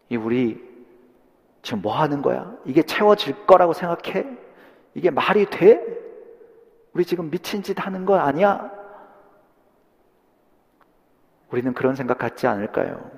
[0.10, 0.75] 이 우리
[1.66, 2.54] 지금 뭐 하는 거야?
[2.64, 4.28] 이게 채워질 거라고 생각해?
[4.94, 5.84] 이게 말이 돼?
[6.94, 8.72] 우리 지금 미친 짓 하는 거 아니야?
[11.50, 13.10] 우리는 그런 생각 갖지 않을까요?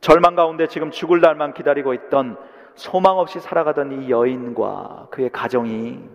[0.00, 2.38] 절망 가운데 지금 죽을 날만 기다리고 있던
[2.76, 6.08] 소망 없이 살아가던 이 여인과 그의 가정이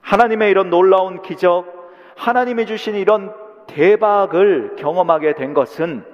[0.00, 3.32] 하나님의 이런 놀라운 기적, 하나님이 주신 이런
[3.68, 6.13] 대박을 경험하게 된 것은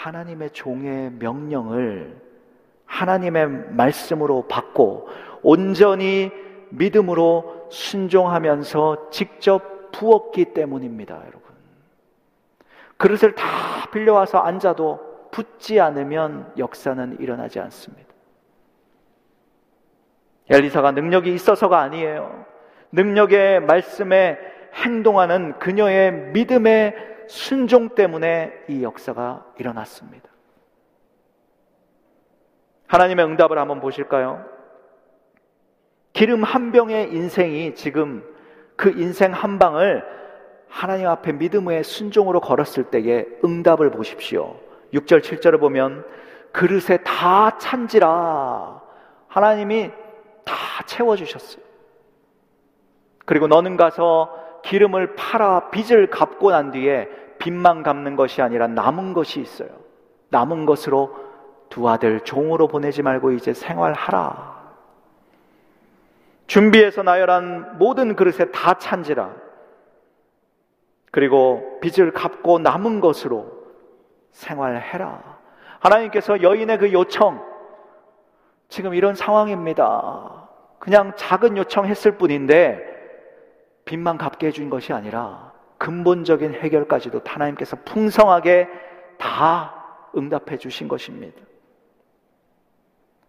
[0.00, 2.16] 하나님의 종의 명령을
[2.86, 5.08] 하나님의 말씀으로 받고
[5.42, 6.32] 온전히
[6.70, 11.42] 믿음으로 순종하면서 직접 부었기 때문입니다, 여러분.
[12.96, 13.44] 그릇을 다
[13.92, 18.08] 빌려와서 앉아도 붙지 않으면 역사는 일어나지 않습니다.
[20.48, 22.46] 엘리사가 능력이 있어서가 아니에요.
[22.92, 24.38] 능력의 말씀에
[24.74, 30.28] 행동하는 그녀의 믿음의 순종 때문에 이 역사가 일어났습니다.
[32.88, 34.44] 하나님의 응답을 한번 보실까요?
[36.12, 38.24] 기름 한 병의 인생이 지금
[38.74, 40.04] 그 인생 한 방을
[40.68, 44.56] 하나님 앞에 믿음의 순종으로 걸었을 때의 응답을 보십시오.
[44.92, 46.04] 6절, 7절을 보면
[46.52, 48.82] 그릇에 다 찬지라
[49.28, 49.92] 하나님이
[50.44, 50.54] 다
[50.86, 51.62] 채워주셨어요.
[53.24, 57.08] 그리고 너는 가서 기름을 팔아 빚을 갚고 난 뒤에
[57.40, 59.68] 빚만 갚는 것이 아니라 남은 것이 있어요.
[60.28, 61.16] 남은 것으로
[61.70, 64.60] 두 아들 종으로 보내지 말고 이제 생활하라.
[66.46, 69.34] 준비해서 나열한 모든 그릇에 다 찬지라.
[71.10, 73.50] 그리고 빚을 갚고 남은 것으로
[74.32, 75.38] 생활해라.
[75.80, 77.42] 하나님께서 여인의 그 요청,
[78.68, 80.48] 지금 이런 상황입니다.
[80.78, 82.84] 그냥 작은 요청했을 뿐인데
[83.84, 85.49] 빚만 갚게 해준 것이 아니라
[85.80, 88.68] 근본적인 해결까지도 하나님께서 풍성하게
[89.16, 89.74] 다
[90.14, 91.40] 응답해 주신 것입니다.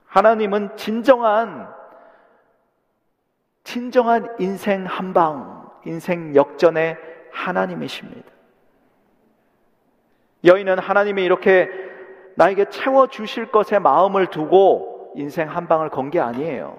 [0.06, 1.74] 하나님은 진정한
[3.64, 6.98] 진정한 인생 한방, 인생 역전의
[7.32, 8.30] 하나님이십니다.
[10.44, 11.70] 여인은 하나님이 이렇게
[12.36, 16.78] 나에게 채워 주실 것에 마음을 두고 인생 한 방을 건 게 아니에요.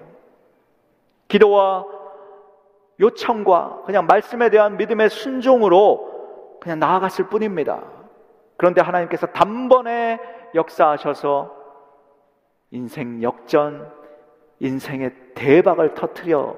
[1.29, 1.85] 기도와
[3.03, 7.83] 요청과 그냥 말씀에 대한 믿음의 순종으로 그냥 나아갔을 뿐입니다.
[8.57, 10.19] 그런데 하나님께서 단번에
[10.55, 11.51] 역사하셔서
[12.71, 13.91] 인생 역전,
[14.59, 16.55] 인생의 대박을 터트려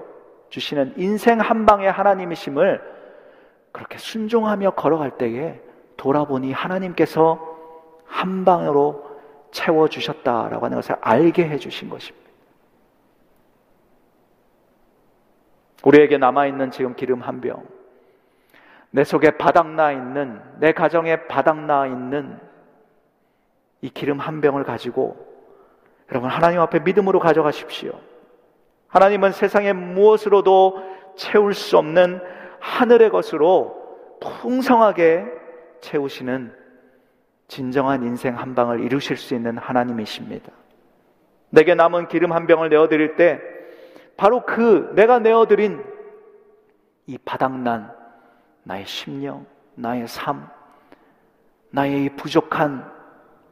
[0.49, 2.81] 주시는 인생 한 방의 하나님이심을
[3.71, 5.59] 그렇게 순종하며 걸어갈 때에
[5.97, 7.39] 돌아보니 하나님께서
[8.05, 9.03] 한 방으로
[9.51, 12.24] 채워주셨다라고 하는 것을 알게 해주신 것입니다.
[15.85, 17.63] 우리에게 남아있는 지금 기름 한 병,
[18.91, 22.39] 내 속에 바닥나 있는, 내 가정에 바닥나 있는
[23.81, 25.15] 이 기름 한 병을 가지고
[26.11, 27.99] 여러분 하나님 앞에 믿음으로 가져가십시오.
[28.87, 30.81] 하나님은 세상의 무엇으로도
[31.15, 32.21] 채울 수 없는
[32.59, 35.25] 하늘의 것으로 풍성하게
[35.81, 36.53] 채우시는
[37.47, 40.51] 진정한 인생 한 방을 이루실 수 있는 하나님이십니다.
[41.49, 43.54] 내게 남은 기름 한 병을 내어드릴 때
[44.17, 45.83] 바로 그 내가 내어드린
[47.07, 47.93] 이 바닥난
[48.63, 49.45] 나의 심령,
[49.75, 50.47] 나의 삶,
[51.69, 52.91] 나의 이 부족한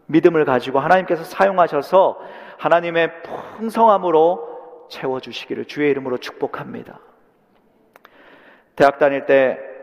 [0.08, 2.20] 믿음을 가지고 하나님께서 사용하셔서
[2.58, 3.24] 하나님의
[3.58, 7.00] 풍성함으로 채워주시기를 주의 이름으로 축복합니다.
[8.76, 9.74] 대학 다닐 때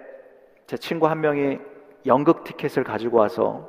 [0.70, 1.58] 제 친구 한 명이
[2.06, 3.68] 연극 티켓을 가지고 와서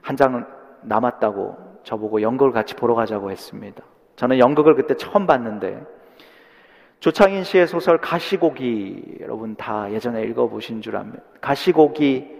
[0.00, 0.46] 한 장
[0.80, 3.84] 남았다고 저보고 연극을 같이 보러 가자고 했습니다.
[4.16, 5.84] 저는 연극을 그때 처음 봤는데
[7.00, 11.22] 조창인 씨의 소설 가시고기 여러분 다 예전에 읽어보신 줄 압니다.
[11.40, 12.30] 가시고기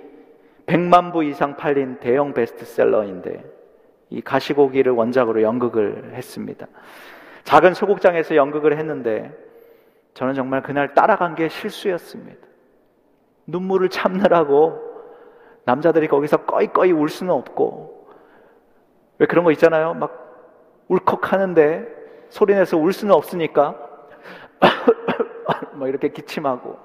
[0.67, 3.45] 100만 부 이상 팔린 대형 베스트셀러인데
[4.11, 6.67] 이 가시고기를 원작으로 연극을 했습니다.
[7.45, 9.33] 작은 소극장에서 연극을 했는데
[10.15, 12.47] 저는 정말 그날 따라간 게 실수였습니다.
[13.47, 14.79] 눈물을 참느라고
[15.65, 18.11] 남자들이 거기서 꺼이꺼이 울 수는 없고
[19.19, 19.95] 왜 그런 거 있잖아요.
[19.95, 20.32] 막
[20.93, 23.77] 울컥하는데 소리내서 울 수는 없으니까
[25.75, 26.79] 뭐 이렇게 기침하고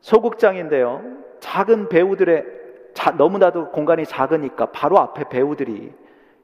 [0.00, 1.02] 소극장인데요.
[1.40, 2.44] 작은 배우들의
[2.94, 5.92] 자, 너무나도 공간이 작으니까 바로 앞에 배우들이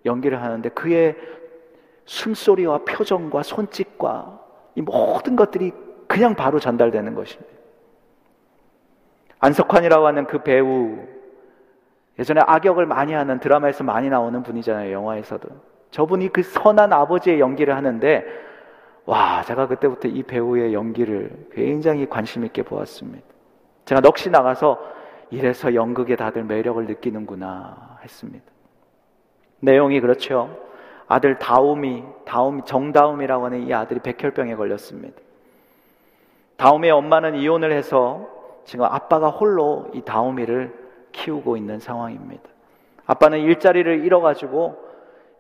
[0.05, 1.16] 연기를 하는데 그의
[2.07, 4.41] 숨소리와 표정과 손짓과
[4.76, 5.72] 이 모든 것들이
[6.07, 7.53] 그냥 바로 전달되는 것입니다.
[9.41, 11.17] 안석환이라고 하는 그 배우
[12.18, 14.92] 예전에 악역을 많이 하는 드라마에서 많이 나오는 분이잖아요.
[14.92, 15.48] 영화에서도.
[15.90, 18.24] 저분이 그 선한 아버지의 연기를 하는데
[19.06, 23.24] 와, 제가 그때부터 이 배우의 연기를 굉장히 관심 있게 보았습니다.
[23.86, 24.78] 제가 넋이 나가서
[25.30, 28.44] 이래서 연극에 다들 매력을 느끼는구나 했습니다.
[29.60, 30.58] 내용이 그렇죠.
[31.06, 35.18] 아들 다움이, 다움, 정다움이라고 하는 이 아들이 백혈병에 걸렸습니다.
[36.58, 38.28] 다움의 엄마는 이혼을 해서
[38.64, 40.88] 지금 아빠가 홀로 이 다움이를
[41.18, 42.48] 키우고 있는 상황입니다.
[43.06, 44.88] 아빠는 일자리를 잃어가지고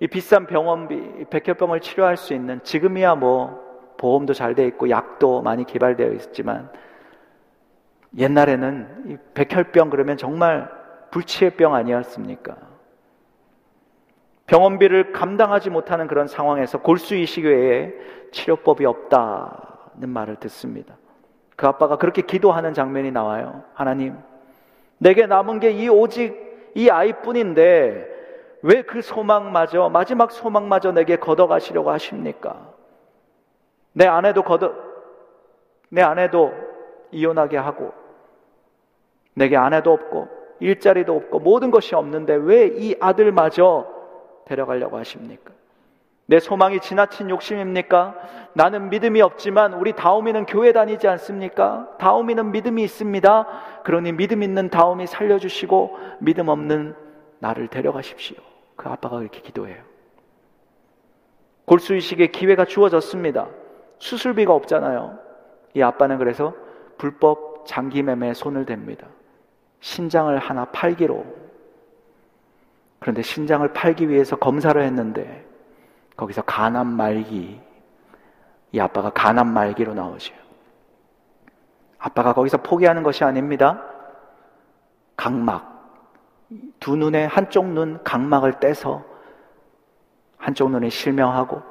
[0.00, 5.64] 이 비싼 병원비, 백혈병을 치료할 수 있는 지금이야 뭐 보험도 잘 돼 있고 약도 많이
[5.64, 6.70] 개발되어 있지만
[8.16, 10.70] 옛날에는 이 백혈병 그러면 정말
[11.10, 12.56] 불치의 병 아니었습니까?
[14.46, 17.92] 병원비를 감당하지 못하는 그런 상황에서 골수 이식 외에
[18.32, 20.96] 치료법이 없다는 말을 듣습니다.
[21.54, 23.64] 그 아빠가 그렇게 기도하는 장면이 나와요.
[23.74, 24.16] 하나님,
[24.98, 26.34] 내게 남은 게 이 오직
[26.74, 28.16] 이 아이뿐인데
[28.62, 32.72] 왜 그 소망마저 마지막 소망마저 내게 걷어가시려고 하십니까?
[33.92, 34.74] 내 아내도 걷어
[35.90, 36.52] 내 아내도
[37.12, 37.92] 이혼하게 하고
[39.34, 40.28] 내게 아내도 없고
[40.60, 43.86] 일자리도 없고 모든 것이 없는데 왜 이 아들마저
[44.46, 45.52] 데려가려고 하십니까?
[46.30, 48.14] 내 소망이 지나친 욕심입니까?
[48.52, 51.88] 나는 믿음이 없지만 우리 다오미는 교회 다니지 않습니까?
[51.98, 53.46] 다오미는 믿음이 있습니다.
[53.82, 56.94] 그러니 믿음 있는 다오미 살려주시고 믿음 없는
[57.38, 58.36] 나를 데려가십시오.
[58.76, 59.82] 그 아빠가 그렇게 기도해요.
[61.64, 63.48] 골수이식의 기회가 주어졌습니다.
[63.98, 65.18] 수술비가 없잖아요.
[65.72, 66.54] 이 아빠는 그래서
[66.98, 69.06] 불법 장기매매에 손을 댑니다.
[69.80, 71.24] 신장을 하나 팔기로.
[72.98, 75.47] 그런데 신장을 팔기 위해서 검사를 했는데
[76.18, 77.60] 거기서 간암 말기.
[78.72, 80.34] 이 아빠가 간암 말기로 나오죠.
[81.98, 83.82] 아빠가 거기서 포기하는 것이 아닙니다.
[85.16, 85.78] 각막.
[86.80, 89.04] 두 눈의 한쪽 눈 각막을 떼서
[90.38, 91.62] 한쪽 눈에 실명하고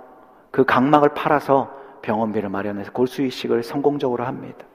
[0.51, 4.65] 그 각막을 팔아서 병원비를 마련해서 골수 이식을 성공적으로 합니다.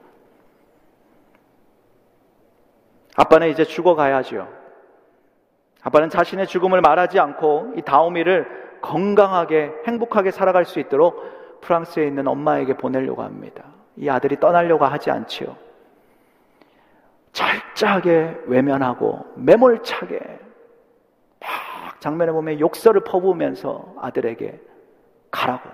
[3.15, 4.47] 아빠는 이제 죽어가야죠.
[5.81, 12.75] 아빠는 자신의 죽음을 말하지 않고 이 다오미를 건강하게 행복하게 살아갈 수 있도록 프랑스에 있는 엄마에게
[12.75, 13.63] 보내려고 합니다.
[13.95, 15.55] 이 아들이 떠나려고 하지 않지요.
[17.31, 20.19] 철저하게 외면하고 매몰차게
[21.39, 24.59] 막 장면에 보면 욕설을 퍼부으면서 아들에게
[25.31, 25.69] 가라고.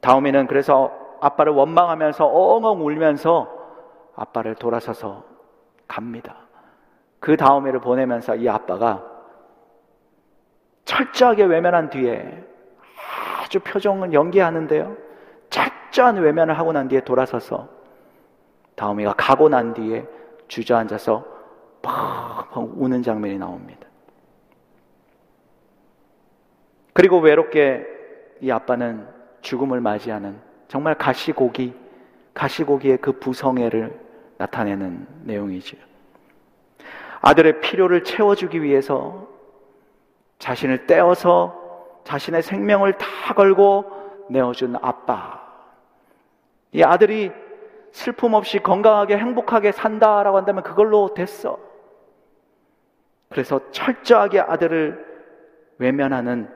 [0.00, 3.48] 다음에는 그래서 아빠를 원망하면서 엉엉 울면서
[4.16, 5.24] 아빠를 돌아서서
[5.86, 6.36] 갑니다.
[7.20, 9.13] 그 다음에를 보내면서 이 아빠가
[10.84, 12.44] 철저하게 외면한 뒤에
[13.40, 14.96] 아주 표정을 연기하는데요.
[15.50, 17.68] 철저한 외면을 하고 난 뒤에 돌아서서
[18.74, 20.06] 다음이가 가고 난 뒤에
[20.48, 21.24] 주저앉아서
[21.82, 23.86] 펑펑 우는 장면이 나옵니다.
[26.92, 27.86] 그리고 외롭게
[28.40, 29.06] 이 아빠는
[29.42, 31.74] 죽음을 맞이하는 정말 가시고기,
[32.32, 34.00] 가시고기의 그 부성애를
[34.38, 35.80] 나타내는 내용이지요.
[37.20, 39.23] 아들의 필요를 채워주기 위해서
[40.44, 41.58] 자신을 떼어서
[42.04, 45.42] 자신의 생명을 다 걸고 내어준 아빠.
[46.72, 47.32] 이 아들이
[47.92, 51.58] 슬픔 없이 건강하게 행복하게 산다라고 한다면 그걸로 됐어.
[53.30, 55.02] 그래서 철저하게 아들을
[55.78, 56.50] 외면하는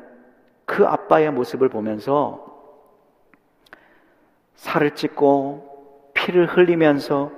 [0.66, 2.44] 그 아빠의 모습을 보면서
[4.56, 7.32] 살을 찢고 피를 흘리면서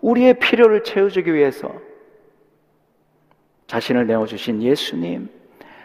[0.00, 1.72] 우리의 필요를 채워주기 위해서
[3.66, 5.37] 자신을 내어주신 예수님,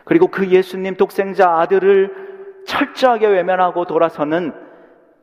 [0.06, 4.54] 그리고 그 예수님 독생자 아들을 철저하게 외면하고 돌아서는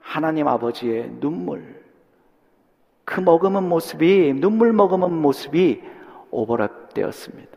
[0.01, 1.81] 하나님 아버지의 눈물,
[3.05, 5.83] 그 머금은 모습이, 눈물 머금은 모습이
[6.31, 7.49] 오버랩되었습니다.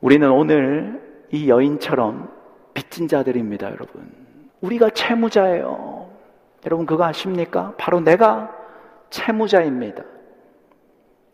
[0.00, 2.32] 우리는 오늘 이 여인처럼
[2.74, 4.10] 빚진 자들입니다, 여러분.
[4.60, 6.10] 우리가 채무자예요.
[6.66, 7.74] 여러분, 그거 아십니까?
[7.76, 8.54] 바로 내가
[9.10, 10.04] 채무자입니다.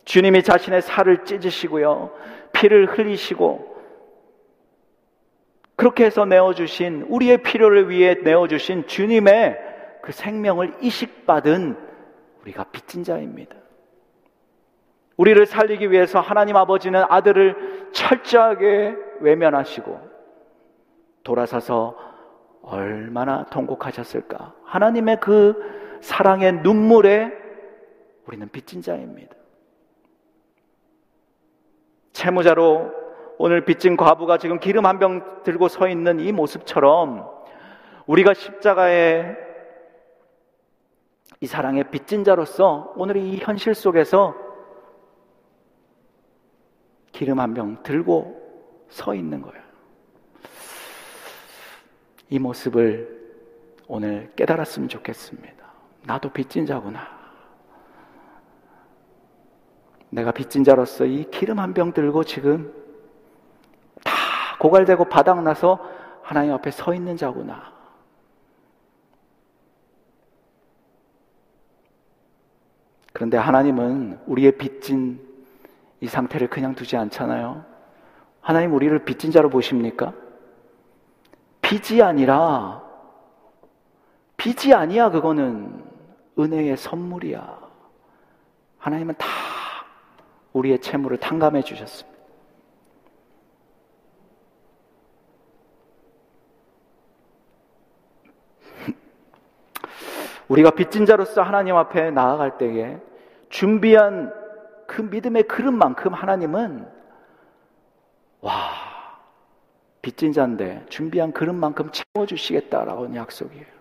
[0.04, 2.10] 주님이 자신의 살을 찢으시고요.
[2.54, 3.74] 피를 흘리시고
[5.76, 9.58] 그렇게 해서 내어주신 우리의 필요를 위해 내어주신 주님의
[10.02, 11.76] 그 생명을 이식받은
[12.42, 13.56] 우리가 빚진 자입니다.
[15.16, 20.00] 우리를 살리기 위해서 하나님 아버지는 아들을 철저하게 외면하시고
[21.22, 21.96] 돌아서서
[22.62, 24.54] 얼마나 통곡하셨을까.
[24.64, 27.32] 하나님의 그 사랑의 눈물에
[28.26, 29.34] 우리는 빚진 자입니다.
[32.14, 32.90] 채무자로
[33.36, 37.28] 오늘 빚진 과부가 지금 기름 한 병 들고 서 있는 이 모습처럼
[38.06, 39.36] 우리가 십자가에
[41.40, 44.34] 이 사랑의 빚진 자로서 오늘 이 현실 속에서
[47.12, 48.40] 기름 한 병 들고
[48.88, 49.62] 서 있는 거예요.
[52.30, 53.22] 이 모습을
[53.88, 55.54] 오늘 깨달았으면 좋겠습니다.
[56.04, 57.23] 나도 빚진 자구나.
[60.14, 62.72] 내가 빚진 자로서 이 기름 한 병 들고 지금
[64.04, 64.12] 다
[64.60, 65.78] 고갈되고 바닥나서
[66.22, 67.74] 하나님 앞에 서 있는 자구나.
[73.12, 75.20] 그런데 하나님은 우리의 빚진
[76.00, 77.64] 이 상태를 그냥 두지 않잖아요.
[78.40, 80.12] 하나님 우리를 빚진 자로 보십니까?
[81.60, 82.82] 빚이 아니라
[84.36, 85.84] 빚이 아니야 그거는
[86.38, 87.58] 은혜의 선물이야.
[88.78, 89.26] 하나님은 다
[90.54, 92.18] 우리의 채무를 탕감해 주셨습니다.
[100.48, 102.98] 우리가 빚진 자로서 하나님 앞에 나아갈 때에
[103.50, 104.32] 준비한
[104.86, 106.88] 그 믿음의 그릇만큼 하나님은
[108.40, 108.52] 와
[110.02, 113.74] 빚진 자인데 준비한 그릇만큼 채워주시겠다라고 약속이에요.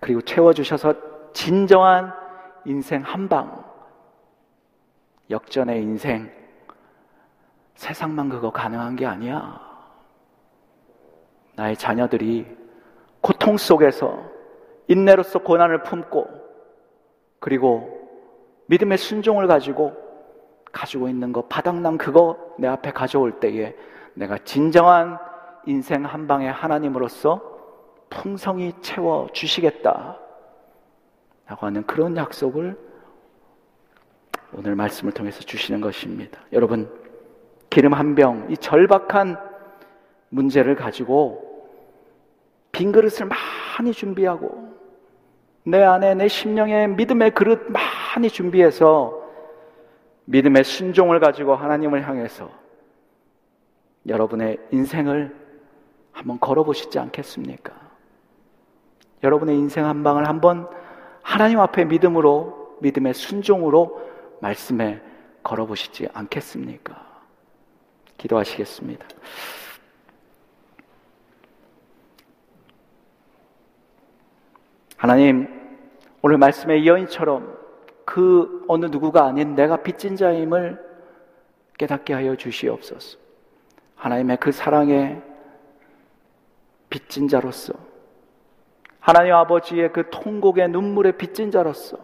[0.00, 2.19] 그리고 채워주셔서 진정한
[2.64, 3.70] 인생 한 방
[5.30, 6.30] 역전의 인생
[7.74, 9.60] 세상만 그거 가능한 게 아니야.
[11.54, 12.46] 나의 자녀들이
[13.20, 14.22] 고통 속에서
[14.88, 16.28] 인내로서 고난을 품고
[17.38, 18.08] 그리고
[18.66, 19.94] 믿음의 순종을 가지고
[20.72, 23.74] 가지고 있는 거 바닥난 그거 내 앞에 가져올 때에
[24.14, 25.18] 내가 진정한
[25.66, 27.40] 인생 한 방에 하나님으로서
[28.10, 30.18] 풍성히 채워 주시겠다.
[31.50, 32.78] 라고 하는 그런 약속을
[34.52, 36.40] 오늘 말씀을 통해서 주시는 것입니다.
[36.52, 36.88] 여러분,
[37.68, 39.36] 기름 한 병, 이 절박한
[40.28, 41.68] 문제를 가지고
[42.70, 44.76] 빈 그릇을 많이 준비하고
[45.64, 49.20] 내 안에 내 심령에 믿음의 그릇 많이 준비해서
[50.26, 52.48] 믿음의 순종을 가지고 하나님을 향해서
[54.06, 55.34] 여러분의 인생을
[56.12, 57.72] 한번 걸어보시지 않겠습니까?
[59.24, 60.68] 여러분의 인생 한 방을 한번
[61.22, 64.08] 하나님 앞에 믿음으로, 믿음의 순종으로
[64.40, 65.00] 말씀에
[65.42, 67.06] 걸어보시지 않겠습니까?
[68.18, 69.06] 기도하시겠습니다.
[74.96, 75.48] 하나님,
[76.20, 77.58] 오늘 말씀의 여인처럼
[78.04, 80.78] 그 어느 누구가 아닌 내가 빚진 자임을
[81.78, 83.18] 깨닫게 하여 주시옵소서.
[83.96, 85.22] 하나님의 그 사랑에
[86.90, 87.72] 빚진 자로서,
[89.00, 91.98] 하나님 아버지의 그 통곡의 눈물에 빚진 자로서,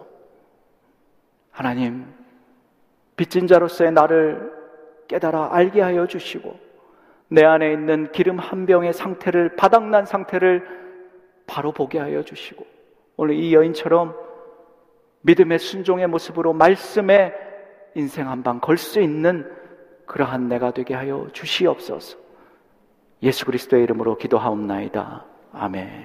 [1.51, 2.07] 하나님,
[3.17, 4.53] 빚진 자로서의 나를
[5.09, 6.59] 깨달아 알게 하여 주시고,
[7.29, 10.67] 내 안에 있는 기름 한 병의 상태를, 바닥난 상태를
[11.47, 12.67] 바로 보게 하여 주시고,
[13.17, 14.15] 오늘 이 여인처럼
[15.23, 17.35] 믿음의 순종의 모습으로 말씀에
[17.95, 19.51] 인생 한 방 걸 수 있는
[20.07, 22.19] 그러한 내가 되게 하여 주시옵소서.
[23.23, 25.25] 예수 그리스도의 이름으로 기도하옵나이다.
[25.53, 25.91] 아멘.